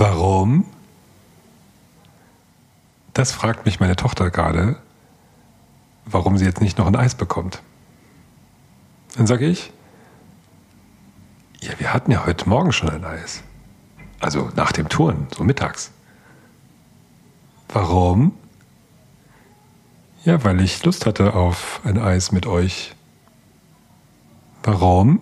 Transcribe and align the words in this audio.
Warum? 0.00 0.64
Das 3.12 3.32
fragt 3.32 3.66
mich 3.66 3.80
meine 3.80 3.96
Tochter 3.96 4.30
gerade, 4.30 4.78
warum 6.06 6.38
sie 6.38 6.46
jetzt 6.46 6.62
nicht 6.62 6.78
noch 6.78 6.86
ein 6.86 6.96
Eis 6.96 7.14
bekommt. 7.14 7.60
Dann 9.14 9.26
sage 9.26 9.46
ich, 9.46 9.74
ja, 11.60 11.78
wir 11.78 11.92
hatten 11.92 12.10
ja 12.12 12.24
heute 12.24 12.48
Morgen 12.48 12.72
schon 12.72 12.88
ein 12.88 13.04
Eis. 13.04 13.42
Also 14.20 14.50
nach 14.56 14.72
dem 14.72 14.88
Touren, 14.88 15.26
so 15.36 15.44
mittags. 15.44 15.90
Warum? 17.68 18.32
Ja, 20.24 20.42
weil 20.44 20.62
ich 20.62 20.82
Lust 20.82 21.04
hatte 21.04 21.34
auf 21.34 21.82
ein 21.84 21.98
Eis 21.98 22.32
mit 22.32 22.46
euch. 22.46 22.94
Warum? 24.62 25.20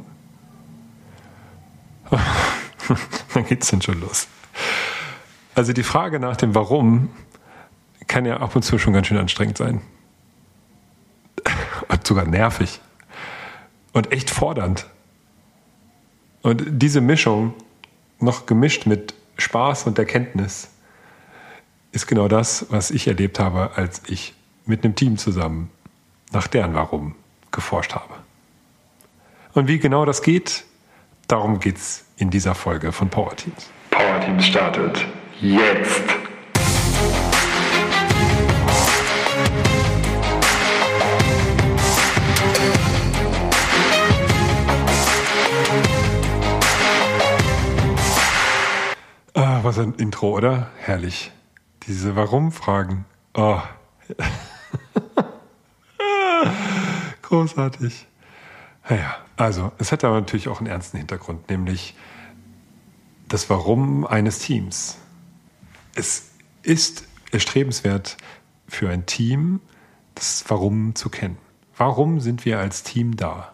Dann 3.35 3.45
geht's 3.45 3.73
dann 3.73 3.83
schon 3.83 4.01
los. 4.01 4.29
Also 5.59 5.73
die 5.73 5.83
Frage 5.83 6.21
nach 6.21 6.37
dem 6.37 6.55
Warum 6.55 7.11
kann 8.07 8.25
ja 8.25 8.37
ab 8.37 8.55
und 8.55 8.63
zu 8.63 8.79
schon 8.79 8.93
ganz 8.93 9.09
schön 9.09 9.19
anstrengend 9.19 9.59
sein. 9.59 9.81
Und 11.89 12.07
sogar 12.07 12.27
nervig. 12.27 12.81
Und 13.93 14.13
echt 14.13 14.31
fordernd. 14.31 14.87
Und 16.43 16.63
diese 16.69 17.01
Mischung, 17.01 17.55
noch 18.21 18.47
gemischt 18.47 18.87
mit 18.87 19.15
Spaß 19.37 19.89
und 19.89 19.99
Erkenntnis, 19.99 20.71
ist 21.91 22.07
genau 22.07 22.29
das, 22.29 22.67
was 22.71 22.93
ich 22.93 23.09
erlebt 23.09 23.41
habe, 23.41 23.73
als 23.75 24.03
ich 24.07 24.35
mit 24.65 24.85
einem 24.85 24.95
Team 24.95 25.19
zusammen 25.19 25.71
nach 26.31 26.47
deren 26.47 26.75
Warum 26.75 27.17
geforscht 27.51 27.97
habe. 27.97 28.15
Und 29.55 29.67
wie 29.67 29.81
genau 29.81 30.05
das 30.05 30.23
geht, 30.23 30.65
darum 31.27 31.59
geht 31.59 31.79
es 31.79 32.05
in 32.17 32.31
dieser 32.31 32.55
Folge 32.55 32.93
von 32.93 33.09
Power 33.09 33.35
Teams. 33.35 33.71
Power 33.91 34.21
Teams 34.21 34.47
startet 34.47 35.05
jetzt. 35.41 36.03
Ah, 49.35 49.61
was 49.63 49.79
ein 49.79 49.95
Intro, 49.95 50.31
oder? 50.31 50.71
Herrlich. 50.79 51.33
Diese 51.85 52.17
Warum-Fragen. 52.17 53.05
Oh. 53.35 53.61
Großartig. 57.23 58.07
Naja, 58.89 59.17
also, 59.37 59.73
es 59.79 59.93
hat 59.93 60.03
aber 60.03 60.19
natürlich 60.19 60.49
auch 60.49 60.59
einen 60.59 60.69
ernsten 60.69 60.97
Hintergrund, 60.99 61.49
nämlich 61.51 61.95
das 63.29 63.49
Warum 63.51 64.07
eines 64.07 64.41
Teams. 64.41 64.99
Es 65.99 66.31
ist 66.63 67.09
erstrebenswert 67.33 68.19
für 68.69 68.89
ein 68.89 69.07
Team, 69.07 69.59
das 70.15 70.45
Warum 70.47 70.95
zu 70.95 71.09
kennen. 71.09 71.39
Warum 71.77 72.21
sind 72.21 72.45
wir 72.45 72.61
als 72.61 72.85
Team 72.85 73.17
da? 73.17 73.53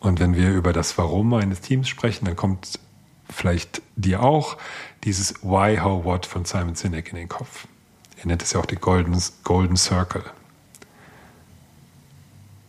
Und 0.00 0.20
wenn 0.20 0.34
wir 0.34 0.50
über 0.52 0.72
das 0.72 0.96
Warum 0.96 1.34
eines 1.34 1.60
Teams 1.60 1.86
sprechen, 1.86 2.24
dann 2.24 2.34
kommt 2.34 2.80
vielleicht 3.28 3.82
dir 3.96 4.22
auch 4.22 4.56
dieses 5.04 5.42
Why, 5.42 5.76
How, 5.76 6.02
What 6.06 6.24
von 6.24 6.46
Simon 6.46 6.76
Sinek 6.76 7.10
in 7.10 7.16
den 7.16 7.28
Kopf. 7.28 7.66
Er 8.16 8.26
nennt 8.26 8.42
es 8.42 8.54
ja 8.54 8.60
auch 8.60 8.66
den 8.66 8.80
Golden, 8.80 9.14
Golden 9.44 9.76
Circle. 9.76 10.24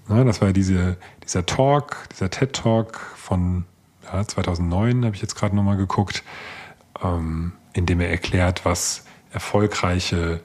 Na, 0.10 0.26
das 0.26 0.42
war 0.42 0.52
diese, 0.52 0.98
dieser 1.24 1.46
Talk, 1.46 2.10
dieser 2.12 2.30
TED-Talk 2.30 3.00
von 3.16 3.64
ja, 4.04 4.28
2009, 4.28 5.06
habe 5.06 5.16
ich 5.16 5.22
jetzt 5.22 5.36
gerade 5.36 5.56
nochmal 5.56 5.78
geguckt, 5.78 6.24
ähm, 7.04 7.54
in 7.74 7.86
dem 7.86 8.00
er 8.00 8.10
erklärt, 8.10 8.66
was 8.66 9.06
erfolgreiche 9.32 10.42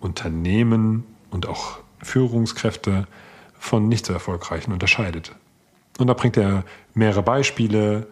Unternehmen 0.00 1.04
und 1.30 1.46
auch 1.46 1.78
Führungskräfte 2.02 3.06
von 3.58 3.88
nicht 3.88 4.06
so 4.06 4.12
erfolgreichen 4.12 4.72
unterscheidet. 4.72 5.34
Und 5.98 6.08
da 6.08 6.14
bringt 6.14 6.36
er 6.36 6.64
mehrere 6.92 7.22
Beispiele. 7.22 8.06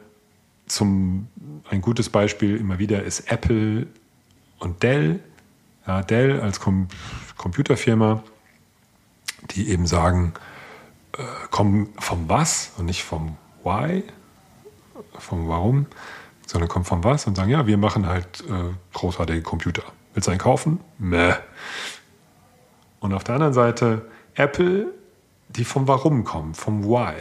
Zum, 0.67 1.29
ein 1.69 1.83
gutes 1.83 2.09
Beispiel 2.09 2.57
immer 2.57 2.79
wieder 2.79 3.03
ist 3.03 3.31
Apple 3.31 3.87
und 4.59 4.83
Dell. 4.83 5.21
Ja, 5.87 6.03
Dell 6.03 6.41
als 6.41 6.61
Com 6.61 6.89
Computerfirma, 7.37 8.23
die 9.51 9.69
eben 9.71 9.87
sagen, 9.87 10.33
äh, 11.19 11.23
kommen 11.51 11.89
vom 11.99 12.29
Was 12.29 12.73
und 12.79 12.87
nicht 12.87 13.03
vom 13.03 13.37
Why, 13.65 14.05
vom 15.19 15.49
Warum, 15.49 15.87
sondern 16.47 16.69
kommen 16.69 16.85
vom 16.85 17.05
Was 17.05 17.27
und 17.27 17.37
sagen, 17.37 17.51
ja, 17.51 17.67
wir 17.67 17.79
machen 17.79 18.07
halt 18.07 18.43
äh, 18.43 18.75
großartige 18.93 19.43
Computer. 19.43 19.83
Willst 20.15 20.27
du 20.27 20.31
einen 20.31 20.41
kaufen? 20.41 20.81
Meh. 20.99 21.35
Und 23.01 23.15
auf 23.15 23.25
der 23.25 23.35
anderen 23.35 23.55
Seite 23.55 24.07
Apple, 24.35 24.93
die 25.49 25.65
vom 25.65 25.89
Warum 25.89 26.25
kommen, 26.25 26.55
vom 26.55 26.85
Why. 26.85 27.15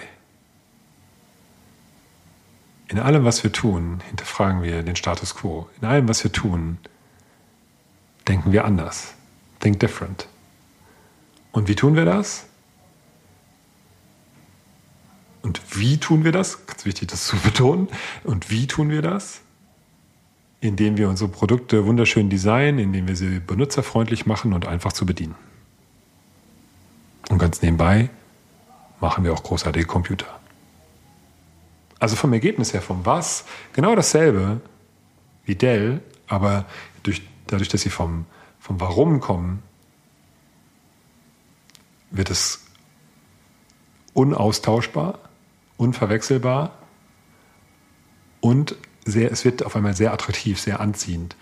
In 2.87 2.99
allem, 2.99 3.23
was 3.23 3.43
wir 3.43 3.51
tun, 3.53 4.01
hinterfragen 4.07 4.63
wir 4.63 4.83
den 4.83 4.97
Status 4.97 5.35
quo. 5.35 5.69
In 5.79 5.87
allem, 5.87 6.09
was 6.09 6.23
wir 6.23 6.31
tun, 6.31 6.77
denken 8.27 8.51
wir 8.51 8.65
anders. 8.65 9.13
Think 9.61 9.79
different. 9.79 10.27
Und 11.51 11.67
wie 11.67 11.75
tun 11.75 11.95
wir 11.95 12.05
das? 12.05 12.45
Und 15.41 15.60
wie 15.71 15.97
tun 15.97 16.23
wir 16.23 16.31
das? 16.31 16.65
Ganz 16.65 16.85
wichtig, 16.85 17.09
das 17.09 17.25
zu 17.25 17.37
betonen. 17.43 17.87
Und 18.23 18.49
wie 18.49 18.67
tun 18.67 18.89
wir 18.89 19.01
das? 19.01 19.41
Indem 20.59 20.97
wir 20.97 21.09
unsere 21.09 21.29
Produkte 21.29 21.85
wunderschön 21.85 22.29
designen, 22.29 22.79
indem 22.79 23.07
wir 23.07 23.15
sie 23.15 23.39
benutzerfreundlich 23.39 24.25
machen 24.25 24.53
und 24.53 24.67
einfach 24.67 24.93
zu 24.93 25.05
bedienen. 25.05 25.35
Und 27.29 27.39
ganz 27.39 27.61
nebenbei 27.61 28.09
machen 28.99 29.23
wir 29.23 29.33
auch 29.33 29.43
großartige 29.43 29.85
Computer. 29.85 30.27
Also 31.99 32.15
vom 32.15 32.33
Ergebnis 32.33 32.73
her, 32.73 32.81
vom 32.81 33.05
Was, 33.05 33.45
genau 33.73 33.95
dasselbe 33.95 34.61
wie 35.45 35.55
Dell, 35.55 36.01
aber 36.27 36.65
durch, 37.03 37.21
dadurch, 37.47 37.69
dass 37.69 37.81
sie 37.81 37.89
vom, 37.89 38.25
vom 38.59 38.79
Warum 38.79 39.19
kommen, 39.19 39.63
wird 42.11 42.29
es 42.29 42.65
unaustauschbar 44.13 45.19
unverwechselbar 45.81 46.77
und 48.39 48.75
sehr, 49.03 49.31
es 49.31 49.43
wird 49.43 49.65
auf 49.65 49.75
einmal 49.75 49.95
sehr 49.95 50.13
attraktiv, 50.13 50.59
sehr 50.59 50.79
anziehend. 50.79 51.35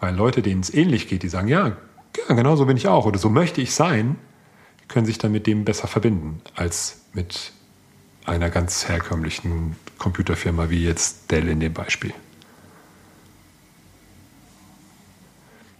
Weil 0.00 0.14
Leute, 0.14 0.40
denen 0.40 0.62
es 0.62 0.72
ähnlich 0.72 1.06
geht, 1.06 1.22
die 1.22 1.28
sagen, 1.28 1.48
ja, 1.48 1.76
ja, 2.16 2.34
genau 2.34 2.56
so 2.56 2.64
bin 2.64 2.78
ich 2.78 2.88
auch 2.88 3.04
oder 3.04 3.18
so 3.18 3.28
möchte 3.28 3.60
ich 3.60 3.74
sein, 3.74 4.16
können 4.88 5.04
sich 5.04 5.18
dann 5.18 5.32
mit 5.32 5.46
dem 5.46 5.66
besser 5.66 5.86
verbinden 5.86 6.40
als 6.54 7.02
mit 7.12 7.52
einer 8.24 8.48
ganz 8.48 8.88
herkömmlichen 8.88 9.76
Computerfirma 9.98 10.70
wie 10.70 10.84
jetzt 10.84 11.30
Dell 11.30 11.46
in 11.48 11.60
dem 11.60 11.74
Beispiel. 11.74 12.14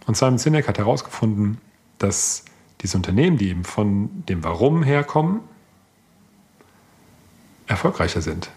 Und 0.07 0.17
Simon 0.17 0.37
Sinek 0.39 0.69
hat 0.69 0.77
herausgefunden, 0.77 1.59
dass 1.97 2.45
diese 2.83 2.99
Unternehmen, 2.99 3.39
die 3.39 3.49
eben 3.49 3.65
von 3.65 4.25
dem 4.27 4.45
Warum 4.45 4.83
herkommen, 4.83 5.41
erfolgreicher 7.69 8.21
sind. 8.21 8.51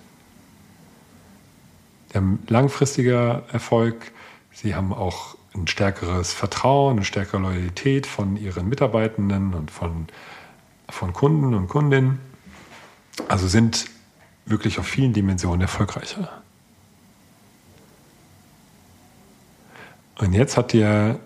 Sie 2.10 2.18
haben 2.18 2.44
langfristiger 2.48 3.44
Erfolg, 3.52 4.12
sie 4.52 4.76
haben 4.76 4.94
auch 4.94 5.36
ein 5.54 5.68
stärkeres 5.68 6.34
Vertrauen, 6.34 6.98
eine 6.98 7.06
stärkere 7.06 7.40
Loyalität 7.42 8.08
von 8.08 8.38
ihren 8.38 8.68
Mitarbeitenden 8.68 9.54
und 9.54 9.70
von, 9.70 10.08
von 10.90 11.14
Kunden 11.14 11.54
und 11.54 11.68
Kundinnen. 11.68 12.20
Also 13.28 13.48
sind 13.48 13.86
wirklich 14.46 14.80
auf 14.80 14.88
vielen 14.88 15.14
Dimensionen 15.14 15.62
erfolgreicher. 15.62 16.42
Und 20.20 20.34
jetzt 20.34 20.56
hat 20.58 20.74
er 20.74 21.20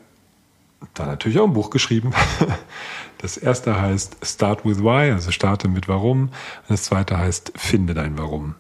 da 0.94 1.06
natürlich 1.06 1.40
auch 1.40 1.46
ein 1.46 1.54
Buch 1.54 1.70
geschrieben. 1.70 2.14
Das 3.26 3.38
erste 3.38 3.82
heißt 3.82 4.18
Start 4.22 4.66
with 4.66 4.84
Why, 4.84 5.10
also 5.10 5.32
starte 5.32 5.68
mit 5.68 5.88
Warum. 5.88 6.26
Und 6.26 6.32
das 6.70 6.84
zweite 6.84 7.18
heißt 7.18 7.54
Finde 7.56 7.96
dein 7.96 8.20
Warum. 8.20 8.54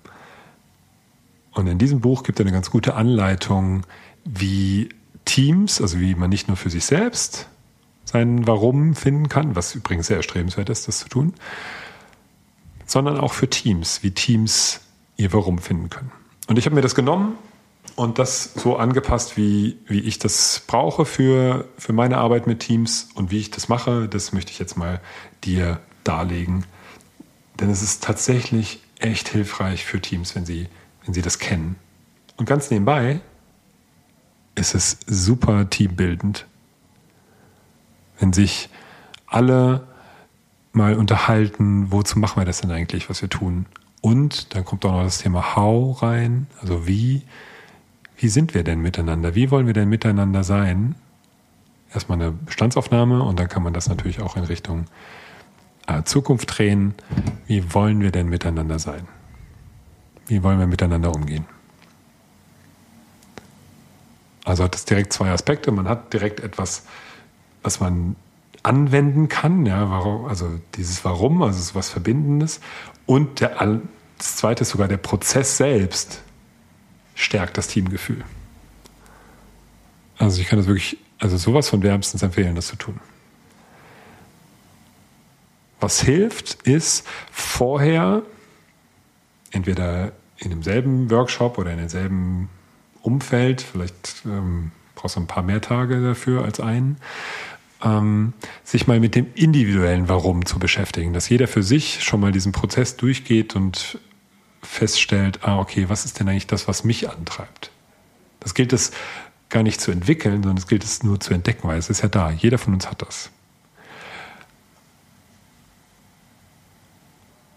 Und 1.51 1.67
in 1.67 1.77
diesem 1.77 2.01
Buch 2.01 2.23
gibt 2.23 2.39
er 2.39 2.45
eine 2.45 2.51
ganz 2.51 2.71
gute 2.71 2.95
Anleitung, 2.95 3.85
wie 4.23 4.89
Teams, 5.23 5.79
also 5.81 6.00
wie 6.00 6.15
man 6.15 6.31
nicht 6.31 6.47
nur 6.47 6.57
für 6.57 6.71
sich 6.71 6.83
selbst 6.83 7.47
sein 8.06 8.47
Warum 8.47 8.95
finden 8.95 9.29
kann, 9.29 9.56
was 9.56 9.75
übrigens 9.75 10.07
sehr 10.07 10.17
erstrebenswert 10.17 10.71
ist, 10.71 10.88
das 10.88 10.97
zu 10.97 11.09
tun, 11.09 11.35
sondern 12.88 13.19
auch 13.19 13.33
für 13.33 13.47
Teams, 13.47 14.01
wie 14.01 14.09
Teams 14.09 14.81
ihr 15.15 15.31
Warum 15.31 15.59
finden 15.59 15.91
können. 15.91 16.12
Und 16.47 16.57
ich 16.57 16.65
habe 16.65 16.73
mir 16.73 16.81
das 16.81 16.95
genommen 16.95 17.35
und 17.95 18.19
das 18.19 18.53
so 18.55 18.77
angepasst, 18.77 19.37
wie, 19.37 19.77
wie 19.85 19.99
ich 19.99 20.19
das 20.19 20.63
brauche 20.67 21.05
für, 21.05 21.67
für 21.77 21.93
meine 21.93 22.17
Arbeit 22.17 22.47
mit 22.47 22.59
Teams 22.59 23.09
und 23.15 23.31
wie 23.31 23.39
ich 23.39 23.51
das 23.51 23.69
mache, 23.69 24.09
das 24.09 24.33
möchte 24.33 24.51
ich 24.51 24.59
jetzt 24.59 24.77
mal 24.77 24.99
dir 25.43 25.79
darlegen. 26.03 26.65
Denn 27.59 27.69
es 27.69 27.81
ist 27.81 28.03
tatsächlich 28.03 28.81
echt 28.99 29.29
hilfreich 29.29 29.85
für 29.85 30.01
Teams, 30.01 30.35
wenn 30.35 30.45
sie, 30.45 30.67
wenn 31.05 31.13
sie 31.13 31.21
das 31.21 31.39
kennen. 31.39 31.77
Und 32.37 32.45
ganz 32.45 32.69
nebenbei 32.69 33.21
ist 34.55 34.75
es 34.75 34.97
super 35.05 35.69
teambildend. 35.69 36.45
Wenn 38.19 38.33
sich 38.33 38.69
alle 39.27 39.88
mal 40.71 40.95
unterhalten, 40.95 41.91
wozu 41.91 42.19
machen 42.19 42.41
wir 42.41 42.45
das 42.45 42.61
denn 42.61 42.71
eigentlich, 42.71 43.09
was 43.09 43.21
wir 43.21 43.29
tun? 43.29 43.65
Und 44.01 44.53
dann 44.53 44.65
kommt 44.65 44.85
auch 44.85 44.91
noch 44.91 45.03
das 45.03 45.19
Thema 45.19 45.55
How 45.55 46.01
rein, 46.01 46.47
also 46.61 46.88
wie, 46.88 47.23
wie 48.17 48.29
sind 48.29 48.53
wir 48.53 48.63
denn 48.63 48.79
miteinander? 48.79 49.35
Wie 49.35 49.51
wollen 49.51 49.67
wir 49.67 49.73
denn 49.73 49.89
miteinander 49.89 50.44
sein? 50.44 50.95
Erstmal 51.94 52.21
eine 52.21 52.31
Bestandsaufnahme 52.31 53.23
und 53.23 53.39
dann 53.39 53.47
kann 53.47 53.63
man 53.63 53.73
das 53.73 53.89
natürlich 53.89 54.21
auch 54.21 54.35
in 54.35 54.44
Richtung 54.44 54.85
äh, 55.88 56.03
Zukunft 56.03 56.57
drehen. 56.57 56.94
Wie 57.47 57.73
wollen 57.73 58.01
wir 58.01 58.12
denn 58.12 58.27
miteinander 58.27 58.79
sein? 58.79 59.07
Wie 60.27 60.44
wollen 60.44 60.59
wir 60.59 60.67
miteinander 60.67 61.13
umgehen? 61.13 61.45
Also 64.44 64.63
hat 64.63 64.73
das 64.73 64.85
direkt 64.85 65.12
zwei 65.13 65.31
Aspekte. 65.31 65.71
Man 65.71 65.88
hat 65.88 66.13
direkt 66.13 66.39
etwas, 66.39 66.85
was 67.63 67.79
man 67.79 68.15
anwenden 68.63 69.27
kann, 69.27 69.65
ja, 69.65 69.89
warum, 69.89 70.25
also 70.25 70.59
dieses 70.75 71.06
Warum, 71.06 71.44
also 71.44 71.59
es 71.59 71.75
was 71.75 71.89
Verbindendes. 71.89 72.62
Und 73.06 73.41
der, 73.41 73.81
das 74.17 74.38
zweite 74.38 74.62
ist 74.62 74.69
sogar 74.69 74.88
der 74.88 74.97
Prozess 74.97 75.57
selbst 75.57 76.23
stärkt 77.15 77.57
das 77.57 77.67
Teamgefühl. 77.67 78.23
Also 80.17 80.41
ich 80.41 80.47
kann 80.47 80.59
das 80.59 80.67
wirklich, 80.67 80.97
also 81.19 81.38
sowas 81.38 81.69
von 81.69 81.83
wärmstens 81.83 82.21
empfehlen, 82.21 82.56
das 82.56 82.67
zu 82.67 82.75
tun. 82.75 83.00
Was 85.79 86.01
hilft, 86.01 86.56
ist 86.63 87.06
vorher 87.31 88.23
entweder 89.51 90.12
in 90.38 90.50
demselben 90.50 91.09
Workshop 91.09 91.57
oder 91.57 91.71
in 91.71 91.77
demselben 91.77 92.50
Umfeld, 93.01 93.62
vielleicht 93.62 94.23
ähm, 94.25 94.71
brauchst 94.95 95.15
du 95.15 95.21
ein 95.21 95.27
paar 95.27 95.44
mehr 95.44 95.62
Tage 95.62 96.01
dafür 96.01 96.44
als 96.44 96.59
einen, 96.59 96.97
ähm, 97.83 98.33
sich 98.63 98.88
mal 98.88 99.00
mit 99.00 99.15
dem 99.15 99.27
individuellen 99.35 100.09
Warum 100.09 100.45
zu 100.45 100.59
beschäftigen, 100.59 101.13
dass 101.13 101.29
jeder 101.29 101.47
für 101.47 101.63
sich 101.63 102.03
schon 102.03 102.19
mal 102.19 102.31
diesen 102.31 102.51
Prozess 102.51 102.97
durchgeht 102.97 103.56
und 103.56 104.00
feststellt, 104.65 105.39
ah, 105.44 105.59
okay, 105.59 105.89
was 105.89 106.06
ist 106.06 106.19
denn 106.19 106.27
eigentlich 106.27 106.47
das, 106.47 106.67
was 106.67 106.83
mich 106.83 107.09
antreibt? 107.09 107.71
Das 108.39 108.53
gilt 108.53 108.73
es 108.73 108.91
gar 109.50 109.63
nicht 109.63 109.79
zu 109.79 109.91
entwickeln, 109.91 110.44
sondern 110.44 110.57
es 110.57 110.67
gilt 110.67 110.83
es 110.83 111.03
nur 111.03 111.19
zu 111.19 111.33
entdecken, 111.33 111.67
weil 111.67 111.77
es 111.77 111.89
ist 111.89 112.01
ja 112.01 112.09
da. 112.09 112.31
Jeder 112.31 112.57
von 112.57 112.73
uns 112.73 112.89
hat 112.89 113.01
das. 113.01 113.29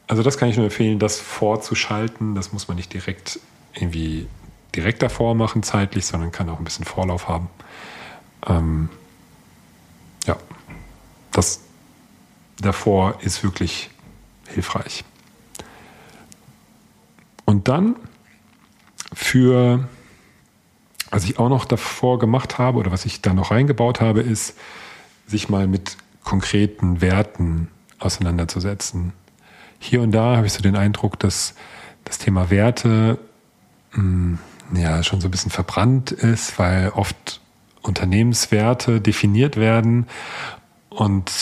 Also 0.06 0.22
das 0.22 0.38
kann 0.38 0.48
ich 0.48 0.56
nur 0.56 0.66
empfehlen, 0.66 0.98
das 0.98 1.20
vorzuschalten. 1.20 2.34
Das 2.34 2.52
muss 2.52 2.68
man 2.68 2.76
nicht 2.76 2.92
direkt 2.92 3.40
irgendwie 3.74 4.26
direkt 4.74 5.02
davor 5.02 5.34
machen 5.34 5.62
zeitlich, 5.62 6.06
sondern 6.06 6.32
kann 6.32 6.48
auch 6.48 6.58
ein 6.58 6.64
bisschen 6.64 6.84
Vorlauf 6.84 7.28
haben. 7.28 7.50
Ähm, 8.46 8.88
ja, 10.26 10.36
das 11.32 11.60
davor 12.58 13.18
ist 13.22 13.42
wirklich 13.42 13.90
hilfreich. 14.48 15.04
Und 17.48 17.66
dann 17.66 17.96
für, 19.14 19.88
was 21.10 21.24
ich 21.24 21.38
auch 21.38 21.48
noch 21.48 21.64
davor 21.64 22.18
gemacht 22.18 22.58
habe 22.58 22.76
oder 22.76 22.92
was 22.92 23.06
ich 23.06 23.22
da 23.22 23.32
noch 23.32 23.52
reingebaut 23.52 24.02
habe, 24.02 24.20
ist, 24.20 24.54
sich 25.26 25.48
mal 25.48 25.66
mit 25.66 25.96
konkreten 26.24 27.00
Werten 27.00 27.68
auseinanderzusetzen. 28.00 29.14
Hier 29.78 30.02
und 30.02 30.12
da 30.12 30.36
habe 30.36 30.46
ich 30.46 30.52
so 30.52 30.60
den 30.60 30.76
Eindruck, 30.76 31.18
dass 31.18 31.54
das 32.04 32.18
Thema 32.18 32.50
Werte 32.50 33.18
mh, 33.92 34.02
hm, 34.02 34.38
ja 34.74 35.02
schon 35.02 35.22
so 35.22 35.28
ein 35.28 35.30
bisschen 35.30 35.50
verbrannt 35.50 36.12
ist, 36.12 36.58
weil 36.58 36.90
oft 36.90 37.40
Unternehmenswerte 37.80 39.00
definiert 39.00 39.56
werden 39.56 40.06
und 40.90 41.32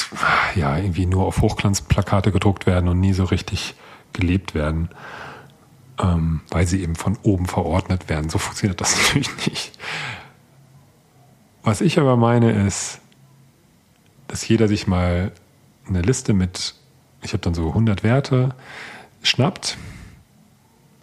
ja, 0.54 0.76
irgendwie 0.76 1.06
nur 1.06 1.26
auf 1.26 1.40
Hochglanzplakate 1.40 2.30
gedruckt 2.30 2.64
werden 2.64 2.88
und 2.88 3.00
nie 3.00 3.12
so 3.12 3.24
richtig 3.24 3.74
gelebt 4.12 4.54
werden, 4.54 4.88
ähm, 6.02 6.40
weil 6.50 6.66
sie 6.66 6.82
eben 6.82 6.94
von 6.94 7.18
oben 7.22 7.46
verordnet 7.46 8.08
werden. 8.08 8.30
So 8.30 8.38
funktioniert 8.38 8.80
das 8.80 8.96
natürlich 9.02 9.30
nicht. 9.46 9.78
Was 11.62 11.80
ich 11.80 11.98
aber 11.98 12.16
meine 12.16 12.66
ist, 12.66 13.00
dass 14.28 14.46
jeder 14.46 14.68
sich 14.68 14.86
mal 14.86 15.32
eine 15.88 16.02
Liste 16.02 16.32
mit, 16.32 16.74
ich 17.22 17.32
habe 17.32 17.42
dann 17.42 17.54
so 17.54 17.68
100 17.68 18.02
Werte, 18.02 18.54
schnappt 19.22 19.76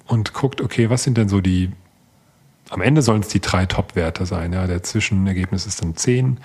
und 0.07 0.33
guckt, 0.33 0.61
okay, 0.61 0.89
was 0.89 1.03
sind 1.03 1.17
denn 1.17 1.29
so 1.29 1.41
die 1.41 1.71
am 2.73 2.81
Ende 2.81 3.03
sollen 3.03 3.21
es 3.21 3.27
die 3.27 3.39
drei 3.39 3.67
Top-Werte 3.67 4.25
sein. 4.25 4.51
Ja. 4.51 4.65
Der 4.65 4.81
Zwischenergebnis 4.81 5.67
ist 5.67 5.81
dann 5.81 5.95
10. 5.95 6.39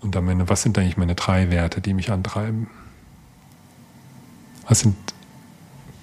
Und 0.00 0.16
am 0.16 0.28
Ende, 0.28 0.48
was 0.48 0.62
sind 0.62 0.76
eigentlich 0.76 0.96
meine 0.96 1.14
drei 1.14 1.50
Werte, 1.50 1.80
die 1.80 1.94
mich 1.94 2.10
antreiben? 2.10 2.68
Was 4.68 4.80
sind 4.80 4.96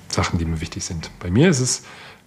Sachen, 0.10 0.40
die 0.40 0.46
mir 0.46 0.62
wichtig 0.62 0.86
sind? 0.86 1.10
Bei 1.20 1.30
mir 1.30 1.50
ist 1.50 1.60
es 1.60 1.84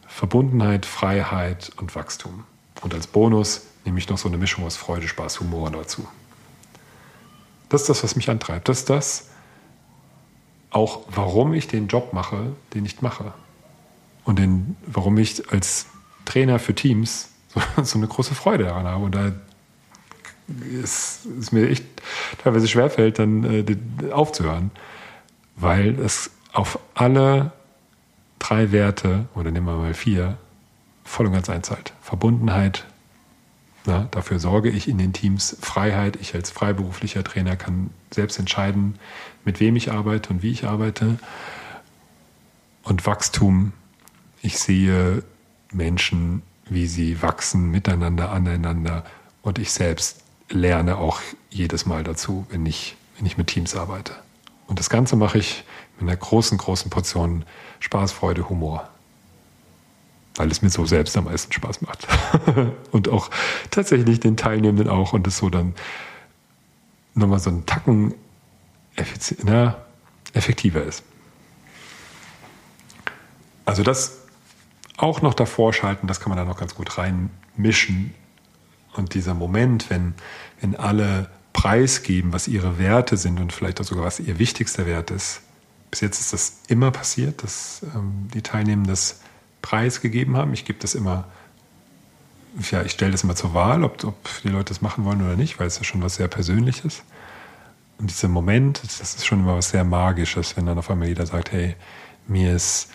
Verbundenheit, 0.06 0.86
Freiheit 0.86 1.72
und 1.76 1.94
Wachstum. 1.94 2.44
Und 2.82 2.94
als 2.94 3.06
Bonus 3.06 3.66
nehme 3.84 3.98
ich 3.98 4.08
noch 4.08 4.18
so 4.18 4.28
eine 4.28 4.38
Mischung 4.38 4.64
aus 4.64 4.76
Freude, 4.76 5.08
Spaß, 5.08 5.40
Humor 5.40 5.70
dazu. 5.70 6.06
Das 7.68 7.82
ist 7.82 7.88
das, 7.88 8.02
was 8.04 8.16
mich 8.16 8.30
antreibt. 8.30 8.68
Das 8.68 8.80
ist 8.80 8.90
das, 8.90 9.28
auch 10.70 11.02
warum 11.08 11.52
ich 11.54 11.68
den 11.68 11.88
Job 11.88 12.12
mache, 12.12 12.52
den 12.74 12.84
ich 12.84 13.02
mache. 13.02 13.32
Und 14.24 14.38
den, 14.38 14.76
warum 14.86 15.18
ich 15.18 15.52
als 15.52 15.86
Trainer 16.24 16.58
für 16.58 16.74
Teams 16.74 17.30
so, 17.48 17.60
so 17.82 17.98
eine 17.98 18.06
große 18.06 18.34
Freude 18.34 18.64
daran 18.64 18.86
habe. 18.86 19.04
Und 19.04 19.14
da 19.14 19.32
ist 20.80 21.26
es 21.40 21.50
mir 21.52 21.68
echt 21.68 21.84
teilweise 22.42 22.68
schwerfällt, 22.68 23.18
dann 23.18 23.44
äh, 23.44 24.12
aufzuhören, 24.12 24.70
weil 25.56 25.98
es 25.98 26.30
auf 26.52 26.78
alle 26.94 27.52
drei 28.38 28.72
Werte, 28.72 29.26
oder 29.34 29.50
nehmen 29.50 29.66
wir 29.66 29.76
mal 29.76 29.94
vier, 29.94 30.36
voll 31.04 31.26
und 31.26 31.32
ganz 31.32 31.48
einzahlt. 31.48 31.92
Verbundenheit, 32.02 32.84
na, 33.86 34.08
dafür 34.10 34.40
sorge 34.40 34.68
ich 34.68 34.88
in 34.88 34.98
den 34.98 35.12
Teams 35.12 35.56
Freiheit. 35.60 36.16
Ich 36.20 36.34
als 36.34 36.50
freiberuflicher 36.50 37.22
Trainer 37.22 37.56
kann 37.56 37.90
selbst 38.10 38.38
entscheiden, 38.38 38.98
mit 39.44 39.60
wem 39.60 39.76
ich 39.76 39.92
arbeite 39.92 40.30
und 40.30 40.42
wie 40.42 40.50
ich 40.50 40.64
arbeite. 40.64 41.18
Und 42.82 43.06
Wachstum, 43.06 43.72
ich 44.42 44.58
sehe 44.58 45.22
Menschen, 45.72 46.42
wie 46.68 46.86
sie 46.86 47.22
wachsen, 47.22 47.70
miteinander, 47.70 48.32
aneinander. 48.32 49.04
Und 49.42 49.60
ich 49.60 49.70
selbst 49.70 50.22
lerne 50.48 50.96
auch 50.96 51.20
jedes 51.50 51.86
Mal 51.86 52.02
dazu, 52.02 52.46
wenn 52.50 52.66
ich, 52.66 52.96
wenn 53.16 53.26
ich 53.26 53.38
mit 53.38 53.46
Teams 53.46 53.76
arbeite. 53.76 54.14
Und 54.66 54.80
das 54.80 54.90
Ganze 54.90 55.14
mache 55.14 55.38
ich 55.38 55.64
mit 55.98 56.08
einer 56.08 56.16
großen, 56.16 56.58
großen 56.58 56.90
Portion 56.90 57.44
Spaß, 57.80 58.12
Freude, 58.12 58.48
Humor. 58.48 58.88
Weil 60.36 60.50
es 60.50 60.60
mir 60.60 60.70
so 60.70 60.84
selbst 60.84 61.16
am 61.16 61.24
meisten 61.24 61.52
Spaß 61.52 61.82
macht. 61.82 62.06
und 62.92 63.08
auch 63.08 63.30
tatsächlich 63.70 64.20
den 64.20 64.36
Teilnehmenden 64.36 64.88
auch 64.88 65.12
und 65.12 65.26
es 65.26 65.38
so 65.38 65.48
dann 65.48 65.74
nochmal 67.14 67.38
so 67.38 67.50
einen 67.50 67.64
Tacken 67.66 68.14
na, 69.42 69.76
effektiver 70.32 70.82
ist. 70.82 71.02
Also 73.64 73.82
das 73.82 74.18
auch 74.96 75.22
noch 75.22 75.34
davor 75.34 75.72
schalten, 75.72 76.06
das 76.06 76.20
kann 76.20 76.30
man 76.30 76.38
da 76.38 76.44
noch 76.44 76.58
ganz 76.58 76.74
gut 76.74 76.96
reinmischen. 76.98 78.14
Und 78.94 79.14
dieser 79.14 79.34
Moment, 79.34 79.90
wenn, 79.90 80.14
wenn 80.60 80.76
alle 80.76 81.28
preisgeben, 81.52 82.32
was 82.32 82.48
ihre 82.48 82.78
Werte 82.78 83.16
sind 83.16 83.40
und 83.40 83.52
vielleicht 83.52 83.80
auch 83.80 83.84
sogar 83.84 84.04
was 84.04 84.20
ihr 84.20 84.38
wichtigster 84.38 84.86
Wert 84.86 85.10
ist. 85.10 85.40
Bis 85.90 86.00
jetzt 86.00 86.20
ist 86.20 86.32
das 86.32 86.60
immer 86.68 86.90
passiert, 86.90 87.42
dass 87.42 87.82
ähm, 87.94 88.28
die 88.34 88.42
Teilnehmer 88.42 88.86
das 88.86 89.20
preisgegeben 89.62 90.36
haben. 90.36 90.52
Ich 90.52 90.64
gebe 90.64 90.78
das 90.78 90.94
immer, 90.94 91.24
ja, 92.70 92.82
ich 92.82 92.92
stelle 92.92 93.12
das 93.12 93.24
immer 93.24 93.36
zur 93.36 93.54
Wahl, 93.54 93.84
ob, 93.84 94.04
ob 94.04 94.16
die 94.42 94.48
Leute 94.48 94.66
das 94.66 94.80
machen 94.80 95.04
wollen 95.04 95.22
oder 95.22 95.36
nicht, 95.36 95.58
weil 95.58 95.66
es 95.66 95.78
ja 95.78 95.84
schon 95.84 96.02
was 96.02 96.16
sehr 96.16 96.28
Persönliches. 96.28 97.02
Und 97.98 98.10
dieser 98.10 98.28
Moment, 98.28 98.82
das 98.82 99.00
ist 99.00 99.26
schon 99.26 99.40
immer 99.40 99.56
was 99.56 99.70
sehr 99.70 99.84
Magisches, 99.84 100.56
wenn 100.56 100.66
dann 100.66 100.78
auf 100.78 100.90
einmal 100.90 101.08
jeder 101.08 101.26
sagt, 101.26 101.52
hey, 101.52 101.76
mir 102.26 102.54
ist 102.54 102.88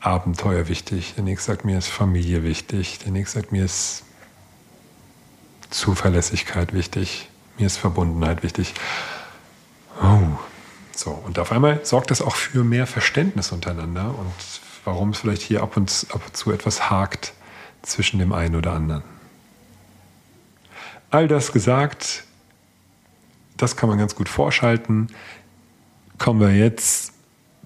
Abenteuer 0.00 0.68
wichtig, 0.68 1.14
der 1.16 1.24
nächste 1.24 1.52
sagt, 1.52 1.64
mir 1.64 1.78
ist 1.78 1.88
Familie 1.88 2.44
wichtig, 2.44 3.00
der 3.00 3.10
nächste 3.10 3.40
sagt, 3.40 3.52
mir 3.52 3.64
ist 3.64 4.04
Zuverlässigkeit 5.70 6.72
wichtig, 6.72 7.28
mir 7.58 7.66
ist 7.66 7.78
Verbundenheit 7.78 8.42
wichtig. 8.42 8.74
Oh. 10.00 10.25
So, 10.96 11.10
und 11.10 11.38
auf 11.38 11.52
einmal 11.52 11.84
sorgt 11.84 12.10
das 12.10 12.22
auch 12.22 12.34
für 12.34 12.64
mehr 12.64 12.86
Verständnis 12.86 13.52
untereinander 13.52 14.14
und 14.18 14.32
warum 14.84 15.10
es 15.10 15.18
vielleicht 15.18 15.42
hier 15.42 15.62
ab 15.62 15.76
und, 15.76 15.90
zu 15.90 16.52
etwas 16.52 16.88
hakt 16.88 17.34
zwischen 17.82 18.18
dem 18.18 18.32
einen 18.32 18.56
oder 18.56 18.72
anderen. 18.72 19.02
All 21.10 21.28
das 21.28 21.52
gesagt, 21.52 22.24
das 23.58 23.76
kann 23.76 23.90
man 23.90 23.98
ganz 23.98 24.14
gut 24.14 24.28
vorschalten. 24.28 25.08
Kommen 26.18 26.40
wir 26.40 26.56
jetzt 26.56 27.12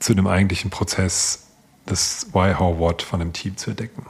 zu 0.00 0.14
dem 0.14 0.26
eigentlichen 0.26 0.70
Prozess 0.70 1.46
das 1.86 2.28
Why, 2.32 2.54
How, 2.54 2.78
What 2.78 3.02
von 3.02 3.20
einem 3.20 3.32
Team 3.32 3.56
zu 3.56 3.70
entdecken. 3.70 4.06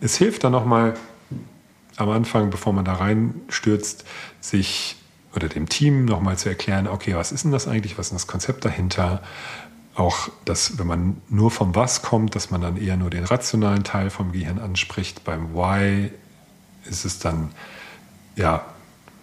Es 0.00 0.16
hilft 0.16 0.44
dann 0.44 0.52
nochmal, 0.52 0.94
am 1.96 2.10
Anfang, 2.10 2.48
bevor 2.50 2.72
man 2.72 2.84
da 2.84 2.94
reinstürzt, 2.94 4.04
sich 4.40 4.96
oder 5.34 5.48
dem 5.48 5.68
Team 5.68 6.04
nochmal 6.04 6.36
zu 6.36 6.48
erklären, 6.48 6.88
okay, 6.88 7.14
was 7.14 7.32
ist 7.32 7.44
denn 7.44 7.52
das 7.52 7.68
eigentlich, 7.68 7.98
was 7.98 8.08
ist 8.08 8.14
das 8.14 8.26
Konzept 8.26 8.64
dahinter? 8.64 9.22
Auch, 9.94 10.30
dass 10.44 10.78
wenn 10.78 10.86
man 10.86 11.22
nur 11.28 11.50
vom 11.50 11.74
Was 11.74 12.02
kommt, 12.02 12.34
dass 12.34 12.50
man 12.50 12.60
dann 12.60 12.76
eher 12.76 12.96
nur 12.96 13.10
den 13.10 13.24
rationalen 13.24 13.84
Teil 13.84 14.10
vom 14.10 14.32
Gehirn 14.32 14.58
anspricht. 14.58 15.24
Beim 15.24 15.54
Why 15.54 16.10
ist 16.88 17.04
es 17.04 17.18
dann, 17.18 17.50
ja, 18.36 18.64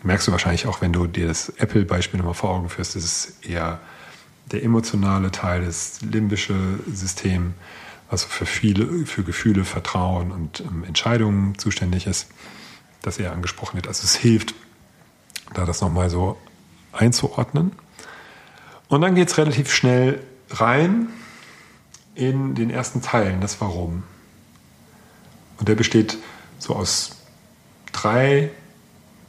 merkst 0.04 0.28
du 0.28 0.32
wahrscheinlich 0.32 0.68
auch, 0.68 0.82
wenn 0.82 0.94
du 0.94 1.08
dir 1.08 1.28
das 1.28 1.50
Apple-Beispiel 1.50 2.18
nochmal 2.18 2.36
vor 2.36 2.52
Augen 2.52 2.70
führst, 2.70 2.96
ist 2.96 3.04
es 3.04 3.50
eher 3.50 3.80
der 4.52 4.64
emotionale 4.64 5.32
Teil, 5.32 5.66
das 5.66 6.02
limbische 6.02 6.56
System, 6.92 7.54
was 8.10 8.24
für 8.24 8.46
viele, 8.46 9.06
für 9.06 9.24
Gefühle, 9.24 9.66
Vertrauen 9.66 10.32
und 10.32 10.62
ähm, 10.62 10.84
Entscheidungen 10.86 11.58
zuständig 11.58 12.08
ist, 12.08 12.28
dass 13.02 13.20
er 13.20 13.34
angesprochen 13.34 13.76
wird. 13.76 13.88
Also 13.88 14.04
es 14.06 14.16
hilft, 14.16 14.54
da 15.54 15.66
das 15.66 15.82
nochmal 15.82 16.10
so 16.10 16.38
einzuordnen. 16.92 17.72
Und 18.88 19.02
dann 19.02 19.16
geht 19.16 19.30
es 19.30 19.38
relativ 19.38 19.72
schnell 19.72 20.22
rein 20.50 21.10
in 22.16 22.56
den 22.56 22.70
ersten 22.70 23.02
Teilen, 23.02 23.42
das 23.42 23.60
Warum. 23.62 24.04
Und 25.60 25.68
der 25.68 25.76
besteht 25.76 26.18
so 26.60 26.76
aus 26.76 27.18
drei 27.92 28.52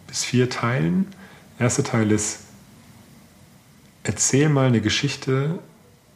bis 0.06 0.24
vier 0.24 0.48
Teilen. 0.48 1.06
Der 1.58 1.64
erste 1.64 1.82
Teil 1.82 2.10
ist, 2.12 2.40
erzähl 4.02 4.48
mal 4.48 4.68
eine 4.68 4.80
Geschichte, 4.80 5.58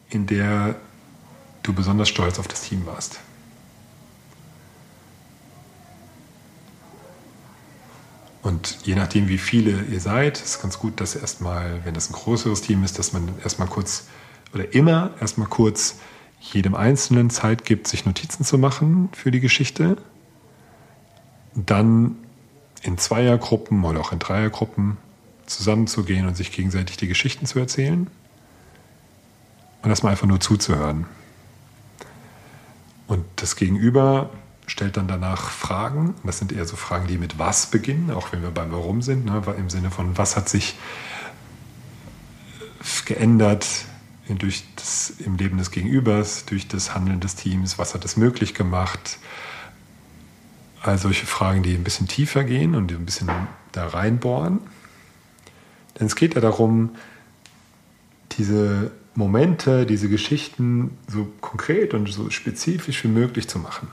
in 0.08 0.26
der 0.26 0.76
du 1.62 1.72
besonders 1.72 2.08
stolz 2.08 2.38
auf 2.38 2.48
das 2.48 2.62
Team 2.62 2.86
warst. 2.86 3.20
Und 8.42 8.78
je 8.82 8.96
nachdem, 8.96 9.28
wie 9.28 9.38
viele 9.38 9.82
ihr 9.84 10.00
seid, 10.00 10.40
ist 10.40 10.60
ganz 10.60 10.78
gut, 10.78 11.00
dass 11.00 11.14
erstmal, 11.14 11.84
wenn 11.84 11.94
das 11.94 12.10
ein 12.10 12.14
größeres 12.14 12.60
Team 12.60 12.82
ist, 12.82 12.98
dass 12.98 13.12
man 13.12 13.28
erstmal 13.42 13.68
kurz 13.68 14.06
oder 14.52 14.74
immer 14.74 15.12
erstmal 15.20 15.46
kurz 15.48 15.96
jedem 16.40 16.74
Einzelnen 16.74 17.30
Zeit 17.30 17.64
gibt, 17.64 17.86
sich 17.86 18.04
Notizen 18.04 18.44
zu 18.44 18.58
machen 18.58 19.08
für 19.12 19.30
die 19.30 19.40
Geschichte. 19.40 19.96
Dann 21.54 22.16
in 22.82 22.98
Zweiergruppen 22.98 23.84
oder 23.84 24.00
auch 24.00 24.12
in 24.12 24.18
Dreiergruppen 24.18 24.96
zusammenzugehen 25.46 26.26
und 26.26 26.36
sich 26.36 26.50
gegenseitig 26.50 26.96
die 26.96 27.06
Geschichten 27.06 27.46
zu 27.46 27.60
erzählen. 27.60 28.08
Und 29.82 29.90
erstmal 29.90 30.12
einfach 30.12 30.26
nur 30.26 30.40
zuzuhören. 30.40 31.06
Und 33.06 33.24
das 33.36 33.54
Gegenüber 33.56 34.30
stellt 34.66 34.96
dann 34.96 35.08
danach 35.08 35.50
Fragen. 35.50 36.14
Das 36.24 36.38
sind 36.38 36.52
eher 36.52 36.64
so 36.64 36.76
Fragen, 36.76 37.06
die 37.06 37.18
mit 37.18 37.38
was 37.38 37.66
beginnen, 37.66 38.10
auch 38.10 38.32
wenn 38.32 38.42
wir 38.42 38.50
beim 38.50 38.72
Warum 38.72 39.02
sind, 39.02 39.24
ne? 39.24 39.42
im 39.58 39.70
Sinne 39.70 39.90
von, 39.90 40.16
was 40.16 40.36
hat 40.36 40.48
sich 40.48 40.76
geändert 43.04 43.66
durch 44.28 44.64
das, 44.76 45.12
im 45.18 45.36
Leben 45.36 45.58
des 45.58 45.70
Gegenübers, 45.70 46.46
durch 46.46 46.68
das 46.68 46.94
Handeln 46.94 47.20
des 47.20 47.34
Teams, 47.34 47.78
was 47.78 47.94
hat 47.94 48.04
es 48.04 48.16
möglich 48.16 48.54
gemacht. 48.54 49.18
All 50.80 50.98
solche 50.98 51.26
Fragen, 51.26 51.62
die 51.62 51.74
ein 51.74 51.84
bisschen 51.84 52.08
tiefer 52.08 52.44
gehen 52.44 52.74
und 52.74 52.90
ein 52.92 53.04
bisschen 53.04 53.30
da 53.72 53.86
reinbohren. 53.88 54.60
Denn 55.98 56.06
es 56.06 56.16
geht 56.16 56.34
ja 56.34 56.40
darum, 56.40 56.90
diese 58.32 58.90
Momente, 59.14 59.86
diese 59.86 60.08
Geschichten 60.08 60.96
so 61.06 61.30
konkret 61.40 61.92
und 61.92 62.10
so 62.10 62.30
spezifisch 62.30 63.04
wie 63.04 63.08
möglich 63.08 63.48
zu 63.48 63.58
machen. 63.58 63.88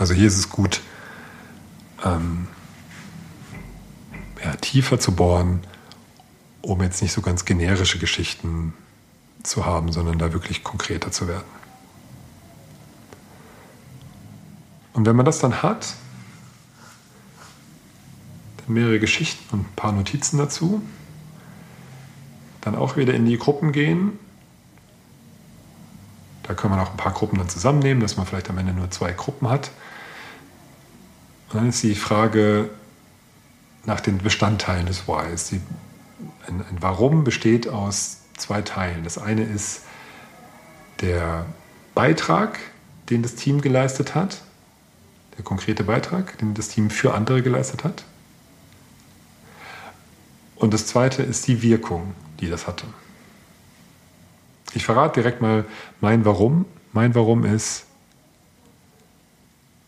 Also 0.00 0.14
hier 0.14 0.28
ist 0.28 0.38
es 0.38 0.48
gut, 0.48 0.80
ähm, 2.02 2.48
ja, 4.42 4.56
tiefer 4.56 4.98
zu 4.98 5.14
bohren, 5.14 5.60
um 6.62 6.80
jetzt 6.80 7.02
nicht 7.02 7.12
so 7.12 7.20
ganz 7.20 7.44
generische 7.44 7.98
Geschichten 7.98 8.72
zu 9.42 9.66
haben, 9.66 9.92
sondern 9.92 10.18
da 10.18 10.32
wirklich 10.32 10.64
konkreter 10.64 11.12
zu 11.12 11.28
werden. 11.28 11.44
Und 14.94 15.04
wenn 15.04 15.14
man 15.14 15.26
das 15.26 15.38
dann 15.38 15.62
hat, 15.62 15.96
dann 18.56 18.72
mehrere 18.72 19.00
Geschichten 19.00 19.54
und 19.54 19.66
ein 19.66 19.76
paar 19.76 19.92
Notizen 19.92 20.38
dazu, 20.38 20.80
dann 22.62 22.74
auch 22.74 22.96
wieder 22.96 23.12
in 23.12 23.26
die 23.26 23.36
Gruppen 23.36 23.70
gehen. 23.70 24.18
Da 26.44 26.54
kann 26.54 26.70
man 26.70 26.80
auch 26.80 26.90
ein 26.90 26.96
paar 26.96 27.12
Gruppen 27.12 27.36
dann 27.36 27.50
zusammennehmen, 27.50 28.00
dass 28.00 28.16
man 28.16 28.24
vielleicht 28.24 28.48
am 28.48 28.56
Ende 28.56 28.72
nur 28.72 28.90
zwei 28.90 29.12
Gruppen 29.12 29.50
hat. 29.50 29.70
Dann 31.50 31.68
ist 31.68 31.82
die 31.82 31.94
Frage 31.94 32.70
nach 33.84 34.00
den 34.00 34.18
Bestandteilen 34.18 34.86
des 34.86 35.08
Whys. 35.08 35.48
Die, 35.50 35.60
ein, 36.46 36.60
ein 36.60 36.76
Warum 36.80 37.24
besteht 37.24 37.68
aus 37.68 38.18
zwei 38.36 38.62
Teilen. 38.62 39.04
Das 39.04 39.18
eine 39.18 39.42
ist 39.42 39.82
der 41.00 41.46
Beitrag, 41.94 42.58
den 43.10 43.22
das 43.22 43.34
Team 43.34 43.60
geleistet 43.60 44.14
hat, 44.14 44.42
der 45.36 45.44
konkrete 45.44 45.84
Beitrag, 45.84 46.38
den 46.38 46.54
das 46.54 46.68
Team 46.68 46.90
für 46.90 47.14
andere 47.14 47.42
geleistet 47.42 47.84
hat. 47.84 48.04
Und 50.56 50.74
das 50.74 50.86
zweite 50.86 51.22
ist 51.22 51.48
die 51.48 51.62
Wirkung, 51.62 52.14
die 52.40 52.48
das 52.48 52.66
hatte. 52.66 52.86
Ich 54.72 54.84
verrate 54.84 55.20
direkt 55.20 55.40
mal 55.40 55.64
mein 56.00 56.24
Warum. 56.24 56.66
Mein 56.92 57.14
Warum 57.14 57.44
ist, 57.44 57.86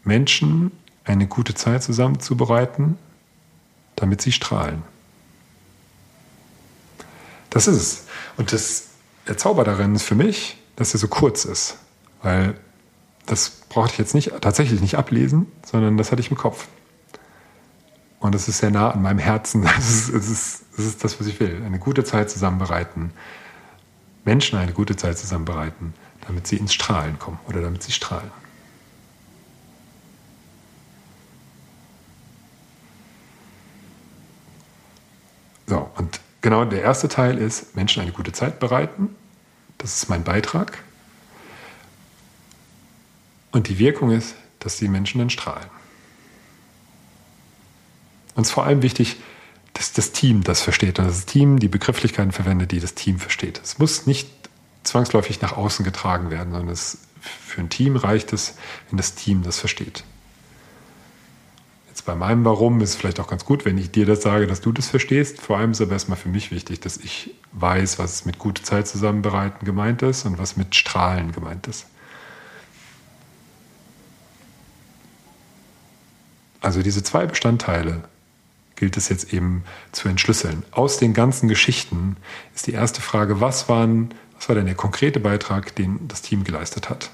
Menschen 0.03 0.73
eine 1.05 1.27
gute 1.27 1.55
Zeit 1.55 1.83
zusammenzubereiten, 1.83 2.97
damit 3.97 4.23
sie 4.23 4.33
strahlen. 4.33 4.83
Das 7.51 7.67
ist 7.67 7.77
es. 7.77 8.07
Und 8.37 8.53
das, 8.53 8.89
der 9.29 9.37
Zauber 9.37 9.65
darin 9.65 9.95
ist 9.95 10.05
für 10.05 10.15
mich, 10.15 10.57
dass 10.77 10.95
er 10.95 10.99
so 10.99 11.09
kurz 11.09 11.45
ist. 11.45 11.77
Weil 12.23 12.55
das 13.27 13.51
brauchte 13.69 13.93
ich 13.93 13.99
jetzt 13.99 14.15
nicht, 14.15 14.33
tatsächlich 14.41 14.81
nicht 14.81 14.97
ablesen, 14.97 15.47
sondern 15.65 15.97
das 15.97 16.13
hatte 16.13 16.21
ich 16.21 16.31
im 16.31 16.37
Kopf. 16.37 16.69
Und 18.21 18.35
das 18.35 18.49
ist 18.49 18.59
sehr 18.59 18.71
nah 18.71 18.91
an 18.91 19.03
meinem 19.03 19.19
Herzen. 19.19 19.63
Das 19.77 19.89
ist, 19.89 20.15
das 20.15 20.29
ist, 20.29 20.63
das 20.77 20.87
ist 20.87 21.05
das, 21.05 21.21
was 21.21 21.27
ich 21.27 21.41
will. 21.41 21.63
Eine 21.65 21.79
gute 21.79 22.05
Zeit 22.05 22.31
zusammenbereiten. 22.31 23.13
Menschen 24.25 24.59
eine 24.59 24.73
gute 24.73 24.97
Zeit 24.97 25.19
zusammenbereiten, 25.19 25.95
damit 26.27 26.47
sie 26.47 26.57
ins 26.57 26.73
Strahlen 26.73 27.19
kommen 27.19 27.39
oder 27.49 27.61
damit 27.61 27.83
sie 27.83 27.93
strahlen. 27.93 28.31
So, 35.67 35.91
und 35.97 36.21
genau 36.41 36.65
der 36.65 36.83
erste 36.83 37.09
Teil 37.09 37.39
ist, 37.39 37.75
Menschen 37.77 38.03
eine 38.03 38.13
gute 38.13 38.33
Zeit 38.33 38.61
bereiten. 38.61 39.15
Das 39.79 39.97
ist 39.97 40.09
mein 40.09 40.25
Beitrag. 40.25 40.79
Und 43.53 43.69
die 43.69 43.79
Wirkung 43.79 44.11
ist, 44.11 44.35
dass 44.59 44.77
die 44.77 44.89
Menschen 44.89 45.19
dann 45.19 45.31
strahlen. 45.31 45.69
Ist 48.37 48.51
vor 48.51 48.65
allem 48.65 48.83
wichtig, 48.83 49.17
dass 49.75 49.93
das 49.93 50.13
Team 50.13 50.43
das 50.43 50.63
versteht 50.63 50.99
und 50.99 51.07
dass 51.07 51.17
das 51.17 51.27
Team 51.27 51.59
die 51.59 51.69
Begrifflichkeiten 51.69 52.33
verwendet, 52.33 52.73
die 52.73 52.81
das 52.81 52.95
Team 52.95 53.19
versteht. 53.19 53.61
Es 53.63 53.79
muss 53.79 54.07
nicht 54.07 54.29
zwangsläufig 54.85 55.41
nach 55.41 55.57
außen 55.57 55.85
getragen 55.85 56.31
werden, 56.31 56.53
sondern 56.53 56.71
es, 56.71 56.99
für 57.21 57.61
ein 57.61 57.69
Team 57.69 57.97
reicht 57.97 58.33
es, 58.33 58.55
wenn 58.89 58.97
das 58.97 59.15
Team 59.15 59.43
das 59.43 59.59
versteht. 59.59 60.05
Jetzt 62.03 62.07
bei 62.09 62.17
meinem 62.17 62.45
Warum 62.45 62.81
ist 62.81 62.89
es 62.91 62.97
vielleicht 62.97 63.21
auch 63.21 63.29
ganz 63.29 63.45
gut, 63.45 63.65
wenn 63.65 63.79
ich 63.79 63.93
dir 63.93 64.05
das 64.07 64.23
sage, 64.23 64.49
dass 64.49 64.61
du 64.61 64.73
das 64.73 64.89
verstehst. 64.89 65.41
Vor 65.41 65.59
allem 65.59 65.71
ist 65.71 65.81
aber 65.81 65.93
erstmal 65.93 66.19
für 66.19 66.29
mich 66.29 66.51
wichtig, 66.51 66.81
dass 66.81 66.97
ich 66.97 67.33
weiß, 67.53 68.01
was 68.01 68.25
mit 68.25 68.41
gute 68.41 68.65
Zeit 68.65 68.89
zusammenbereiten 68.89 69.65
gemeint 69.65 70.03
ist 70.03 70.27
und 70.27 70.37
was 70.37 70.57
mit 70.57 70.75
Strahlen 70.75 71.31
gemeint 71.31 71.69
ist. 71.69 71.87
Also 76.61 76.83
diese 76.83 77.05
zwei 77.05 77.25
Bestandteile 77.27 78.03
gilt 78.75 78.97
es 78.97 79.09
jetzt 79.09 79.33
eben 79.33 79.63
zu 79.93 80.09
entschlüsseln. 80.09 80.65
Aus 80.73 80.97
den 80.97 81.15
ganzen 81.15 81.49
Geschichten 81.49 82.17
ist 82.53 82.67
die 82.67 82.73
erste 82.73 83.01
Frage, 83.01 83.41
was, 83.41 83.69
waren, 83.69 84.13
was 84.35 84.49
war 84.49 84.57
denn 84.57 84.67
der 84.67 84.75
konkrete 84.75 85.21
Beitrag, 85.21 85.77
den 85.77 86.09
das 86.09 86.21
Team 86.21 86.43
geleistet 86.43 86.91
hat? 86.91 87.11